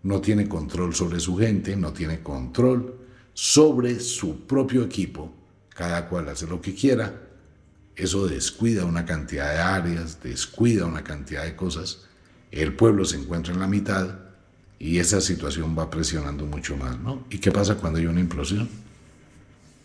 no 0.05 0.21
tiene 0.21 0.49
control 0.49 0.95
sobre 0.95 1.19
su 1.19 1.37
gente, 1.37 1.77
no 1.77 1.93
tiene 1.93 2.23
control 2.23 2.95
sobre 3.33 3.99
su 3.99 4.47
propio 4.47 4.85
equipo, 4.85 5.35
cada 5.71 6.09
cual 6.09 6.29
hace 6.29 6.47
lo 6.47 6.61
que 6.61 6.75
quiera, 6.75 7.23
eso 7.97 8.27
descuida 8.27 8.85
una 8.85 9.05
cantidad 9.05 9.53
de 9.53 9.59
áreas, 9.59 10.23
descuida 10.23 10.85
una 10.85 11.03
cantidad 11.03 11.45
de 11.45 11.57
cosas, 11.57 12.03
el 12.51 12.75
pueblo 12.75 13.05
se 13.05 13.17
encuentra 13.17 13.55
en 13.55 13.61
la 13.61 13.67
mitad 13.67 14.19
y 14.79 14.99
esa 14.99 15.21
situación 15.21 15.77
va 15.77 15.91
presionando 15.91 16.45
mucho 16.45 16.77
más, 16.77 16.99
¿no? 16.99 17.25
¿Y 17.31 17.39
qué 17.39 17.51
pasa 17.51 17.77
cuando 17.77 17.99
hay 17.99 18.07
una 18.07 18.21
implosión? 18.21 18.69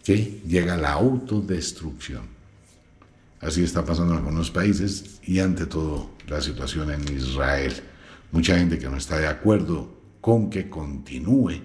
Que 0.03 0.41
llega 0.45 0.75
la 0.75 0.93
autodestrucción. 0.93 2.23
Así 3.39 3.63
está 3.63 3.85
pasando 3.85 4.13
en 4.13 4.19
algunos 4.19 4.51
países 4.51 5.21
y 5.23 5.39
ante 5.39 5.65
todo 5.65 6.11
la 6.27 6.41
situación 6.41 6.91
en 6.91 7.07
Israel. 7.15 7.73
Mucha 8.31 8.57
gente 8.57 8.77
que 8.77 8.89
no 8.89 8.97
está 8.97 9.17
de 9.17 9.27
acuerdo 9.27 9.98
con 10.21 10.49
que 10.49 10.69
continúe 10.69 11.61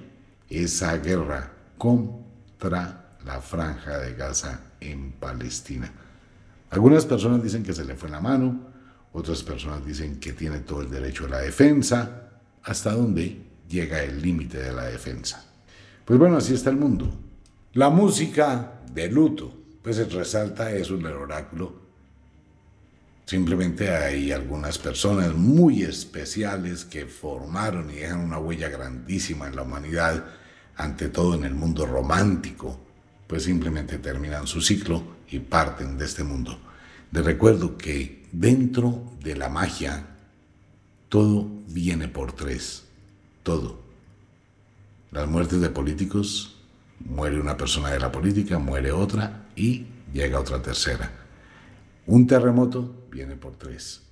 esa 0.49 0.97
guerra 0.99 1.53
contra 1.79 3.17
la 3.25 3.41
franja 3.41 3.99
de 3.99 4.15
Gaza 4.15 4.61
en 4.81 5.13
Palestina. 5.13 5.91
Algunas 6.71 7.07
personas 7.07 7.43
dicen 7.43 7.63
que 7.63 7.73
se 7.73 7.85
le 7.85 7.95
fue 7.95 8.11
la 8.11 8.21
mano, 8.21 8.73
otras 9.13 9.43
personas 9.43 9.85
dicen 9.85 10.19
que 10.19 10.33
tiene 10.33 10.61
todo 10.61 10.83
el 10.83 10.91
derecho 10.91 11.27
a 11.27 11.31
la 11.31 11.39
defensa, 11.39 12.31
hasta 12.63 12.93
dónde 12.93 13.43
llega 13.69 14.03
el 14.03 14.21
límite 14.21 14.59
de 14.59 14.73
la 14.73 14.85
defensa. 14.85 15.45
Pues 16.05 16.19
bueno, 16.19 16.37
así 16.37 16.55
está 16.55 16.71
el 16.71 16.77
mundo. 16.77 17.13
La 17.75 17.91
música 17.91 18.81
de 18.93 19.09
luto, 19.09 19.53
pues 19.83 20.13
resalta 20.13 20.73
eso 20.73 20.95
en 20.95 21.07
el 21.07 21.13
oráculo 21.13 21.84
Simplemente 23.27 23.91
hay 23.91 24.33
algunas 24.33 24.79
personas 24.79 25.35
muy 25.35 25.83
especiales 25.83 26.85
que 26.85 27.07
formaron 27.07 27.91
y 27.91 27.95
dejan 27.95 28.21
una 28.21 28.39
huella 28.39 28.69
grandísima 28.69 29.47
en 29.49 29.57
la 29.57 29.63
humanidad, 29.63 30.25
ante 30.77 31.09
todo 31.09 31.35
en 31.35 31.45
el 31.45 31.55
mundo 31.55 31.87
romántico, 31.87 32.79
pues 33.27 33.45
simplemente 33.45 33.99
terminan 33.99 34.47
su 34.47 34.61
ciclo 34.61 35.03
y 35.31 35.39
parten 35.39 35.97
de 35.97 36.05
este 36.05 36.23
mundo. 36.23 36.59
Les 37.13 37.25
recuerdo 37.25 37.79
que 37.79 38.27
dentro 38.33 39.13
de 39.23 39.37
la 39.37 39.49
magia 39.49 40.07
todo 41.09 41.49
viene 41.69 42.09
por 42.09 42.33
tres, 42.33 42.85
todo. 43.43 43.81
Las 45.13 45.29
muertes 45.29 45.61
de 45.61 45.71
políticos, 45.71 46.57
muere 47.01 47.41
una 47.41 47.57
persona 47.57 47.91
de 47.91 48.01
la 48.01 48.13
política, 48.13 48.59
muere 48.59 48.93
otra 48.93 49.47
y 49.57 49.87
llega 50.13 50.41
otra 50.41 50.61
tercera. 50.61 51.24
Un 52.07 52.27
terremoto 52.27 53.07
viene 53.11 53.37
por 53.37 53.57
tres. 53.57 54.03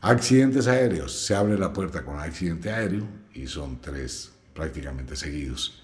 Accidentes 0.00 0.68
aéreos, 0.68 1.12
se 1.12 1.34
abre 1.34 1.58
la 1.58 1.72
puerta 1.72 2.04
con 2.04 2.20
accidente 2.20 2.70
aéreo 2.70 3.06
y 3.34 3.46
son 3.46 3.80
tres 3.80 4.30
prácticamente 4.54 5.16
seguidos. 5.16 5.82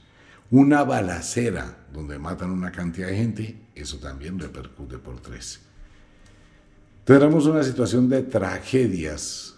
Una 0.51 0.85
balacera 0.85 1.87
donde 1.93 2.19
matan 2.19 2.51
una 2.51 2.71
cantidad 2.71 3.09
de 3.09 3.17
gente, 3.17 3.62
eso 3.75 3.99
también 3.99 4.38
repercute 4.38 4.99
por 4.99 5.21
tres. 5.21 5.61
Tenemos 7.05 7.47
una 7.47 7.65
situación 7.65 8.09
de 8.09 8.23
tragedias, 8.23 9.57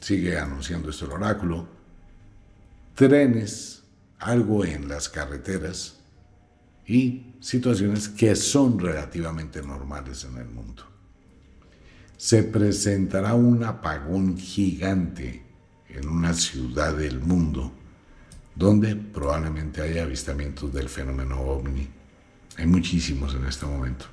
sigue 0.00 0.36
anunciando 0.38 0.90
esto 0.90 1.06
el 1.06 1.12
oráculo, 1.12 1.66
trenes, 2.94 3.82
algo 4.18 4.64
en 4.64 4.88
las 4.88 5.08
carreteras 5.08 5.96
y 6.86 7.33
situaciones 7.44 8.08
que 8.08 8.34
son 8.36 8.78
relativamente 8.78 9.60
normales 9.60 10.24
en 10.24 10.38
el 10.38 10.48
mundo. 10.48 10.82
Se 12.16 12.42
presentará 12.42 13.34
un 13.34 13.62
apagón 13.64 14.38
gigante 14.38 15.44
en 15.90 16.08
una 16.08 16.32
ciudad 16.32 16.94
del 16.94 17.20
mundo 17.20 17.70
donde 18.54 18.96
probablemente 18.96 19.82
haya 19.82 20.04
avistamientos 20.04 20.72
del 20.72 20.88
fenómeno 20.88 21.38
ovni. 21.38 21.86
Hay 22.56 22.66
muchísimos 22.66 23.34
en 23.34 23.44
este 23.44 23.66
momento. 23.66 24.06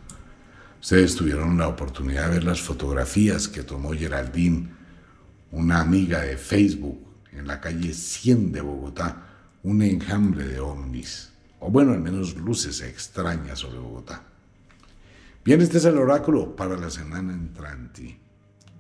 Ustedes 0.82 1.16
tuvieron 1.16 1.58
la 1.58 1.70
oportunidad 1.70 2.28
de 2.28 2.34
ver 2.34 2.44
las 2.44 2.60
fotografías 2.60 3.48
que 3.48 3.64
tomó 3.64 3.94
Geraldine, 3.94 4.68
una 5.52 5.80
amiga 5.80 6.20
de 6.20 6.36
Facebook, 6.36 7.00
en 7.32 7.48
la 7.48 7.62
calle 7.62 7.94
100 7.94 8.52
de 8.52 8.60
Bogotá, 8.60 9.26
un 9.64 9.82
enjambre 9.84 10.46
de 10.46 10.60
ovnis, 10.60 11.31
o 11.62 11.70
bueno, 11.70 11.94
al 11.94 12.02
menos 12.02 12.36
luces 12.36 12.82
extrañas 12.82 13.60
sobre 13.60 13.78
Bogotá. 13.78 14.24
Bien, 15.46 15.62
este 15.62 15.78
es 15.78 15.86
el 15.86 15.98
oráculo 15.98 16.56
para 16.56 16.76
la 16.76 16.90
semana 16.90 17.34
entrante. 17.34 18.18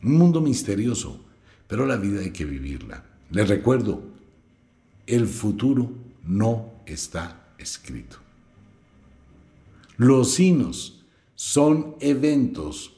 Un 0.03 0.17
mundo 0.17 0.41
misterioso, 0.41 1.23
pero 1.67 1.85
la 1.85 1.95
vida 1.95 2.21
hay 2.21 2.31
que 2.31 2.43
vivirla. 2.43 3.03
Les 3.29 3.47
recuerdo, 3.47 4.03
el 5.05 5.27
futuro 5.27 5.91
no 6.25 6.71
está 6.87 7.53
escrito. 7.59 8.17
Los 9.97 10.33
sinos 10.33 11.03
son 11.35 11.95
eventos 11.99 12.97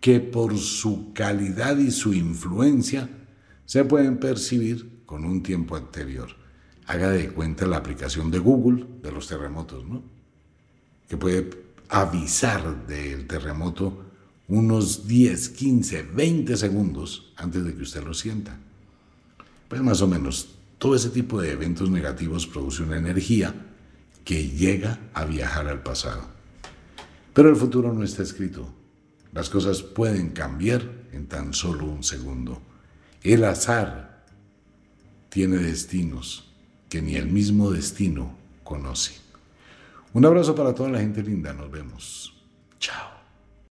que 0.00 0.20
por 0.20 0.58
su 0.58 1.14
calidad 1.14 1.78
y 1.78 1.90
su 1.90 2.12
influencia 2.12 3.08
se 3.64 3.84
pueden 3.84 4.18
percibir 4.18 5.04
con 5.06 5.24
un 5.24 5.42
tiempo 5.42 5.74
anterior. 5.74 6.47
Haga 6.88 7.10
de 7.10 7.28
cuenta 7.28 7.66
la 7.66 7.76
aplicación 7.76 8.30
de 8.30 8.38
Google 8.38 8.86
de 9.02 9.12
los 9.12 9.28
terremotos, 9.28 9.86
¿no? 9.86 10.02
Que 11.06 11.18
puede 11.18 11.50
avisar 11.90 12.86
del 12.86 13.26
terremoto 13.26 14.06
unos 14.48 15.06
10, 15.06 15.50
15, 15.50 16.02
20 16.02 16.56
segundos 16.56 17.34
antes 17.36 17.62
de 17.62 17.74
que 17.74 17.82
usted 17.82 18.02
lo 18.02 18.14
sienta. 18.14 18.58
Pues 19.68 19.82
más 19.82 20.00
o 20.00 20.08
menos 20.08 20.48
todo 20.78 20.94
ese 20.94 21.10
tipo 21.10 21.38
de 21.42 21.52
eventos 21.52 21.90
negativos 21.90 22.46
produce 22.46 22.82
una 22.82 22.96
energía 22.96 23.54
que 24.24 24.48
llega 24.48 24.98
a 25.12 25.26
viajar 25.26 25.68
al 25.68 25.82
pasado. 25.82 26.22
Pero 27.34 27.50
el 27.50 27.56
futuro 27.56 27.92
no 27.92 28.02
está 28.02 28.22
escrito. 28.22 28.66
Las 29.34 29.50
cosas 29.50 29.82
pueden 29.82 30.30
cambiar 30.30 30.90
en 31.12 31.26
tan 31.26 31.52
solo 31.52 31.84
un 31.84 32.02
segundo. 32.02 32.62
El 33.22 33.44
azar 33.44 34.24
tiene 35.28 35.58
destinos 35.58 36.47
que 36.88 37.02
ni 37.02 37.14
el 37.16 37.26
mismo 37.26 37.70
destino 37.70 38.34
conoce. 38.64 39.12
Un 40.12 40.24
abrazo 40.24 40.54
para 40.54 40.74
toda 40.74 40.88
la 40.88 41.00
gente 41.00 41.22
linda. 41.22 41.52
Nos 41.52 41.70
vemos. 41.70 42.34
Chao. 42.78 43.17